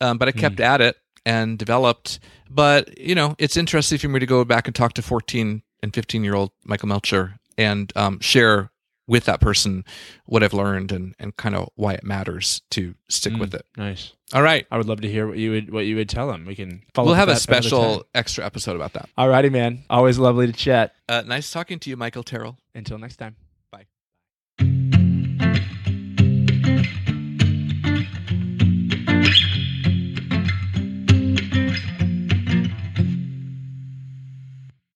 Um, 0.01 0.18
but 0.18 0.29
I 0.29 0.33
kept 0.33 0.61
at 0.61 0.81
it 0.81 0.96
and 1.24 1.59
developed. 1.59 2.18
But, 2.51 2.98
you 2.98 3.14
know, 3.14 3.35
it's 3.38 3.57
interesting 3.57 3.98
for 3.98 4.09
me 4.09 4.20
to 4.20 4.27
go 4.27 4.44
back 4.44 4.66
and 4.66 4.74
talk 4.74 4.92
to 4.94 5.03
14 5.03 5.62
and 5.83 5.94
15 5.94 6.24
year 6.24 6.35
old 6.35 6.51
Michael 6.64 6.88
Melcher 6.88 7.38
and 7.57 7.92
um, 7.96 8.20
share 8.20 8.70
with 9.07 9.24
that 9.24 9.40
person 9.40 9.85
what 10.27 10.42
I've 10.42 10.53
learned 10.53 10.92
and, 10.92 11.14
and 11.18 11.35
kind 11.37 11.57
of 11.57 11.70
why 11.74 11.94
it 11.94 12.05
matters 12.05 12.61
to 12.70 12.94
stick 13.09 13.35
with 13.38 13.55
it. 13.55 13.64
Nice. 13.77 14.12
All 14.35 14.42
right. 14.42 14.66
I 14.70 14.77
would 14.77 14.87
love 14.87 15.01
to 15.01 15.11
hear 15.11 15.27
what 15.27 15.38
you 15.38 15.51
would 15.53 15.72
what 15.72 15.87
you 15.87 15.96
would 15.96 16.11
tell 16.11 16.31
him. 16.31 16.44
We 16.44 16.55
can 16.55 16.83
follow. 16.92 17.07
We'll 17.07 17.14
have 17.14 17.31
a 17.31 17.37
special 17.37 18.05
extra 18.14 18.44
episode 18.44 18.77
about 18.77 18.92
that. 18.92 19.09
All 19.16 19.29
righty, 19.29 19.48
man. 19.48 19.85
Always 19.88 20.18
lovely 20.18 20.46
to 20.46 20.53
chat. 20.53 20.94
Uh, 21.09 21.22
nice 21.27 21.51
talking 21.51 21.79
to 21.81 21.90
you, 21.90 21.96
Michael 21.96 22.22
Terrell. 22.22 22.59
Until 22.74 22.98
next 22.98 23.16
time. 23.16 23.37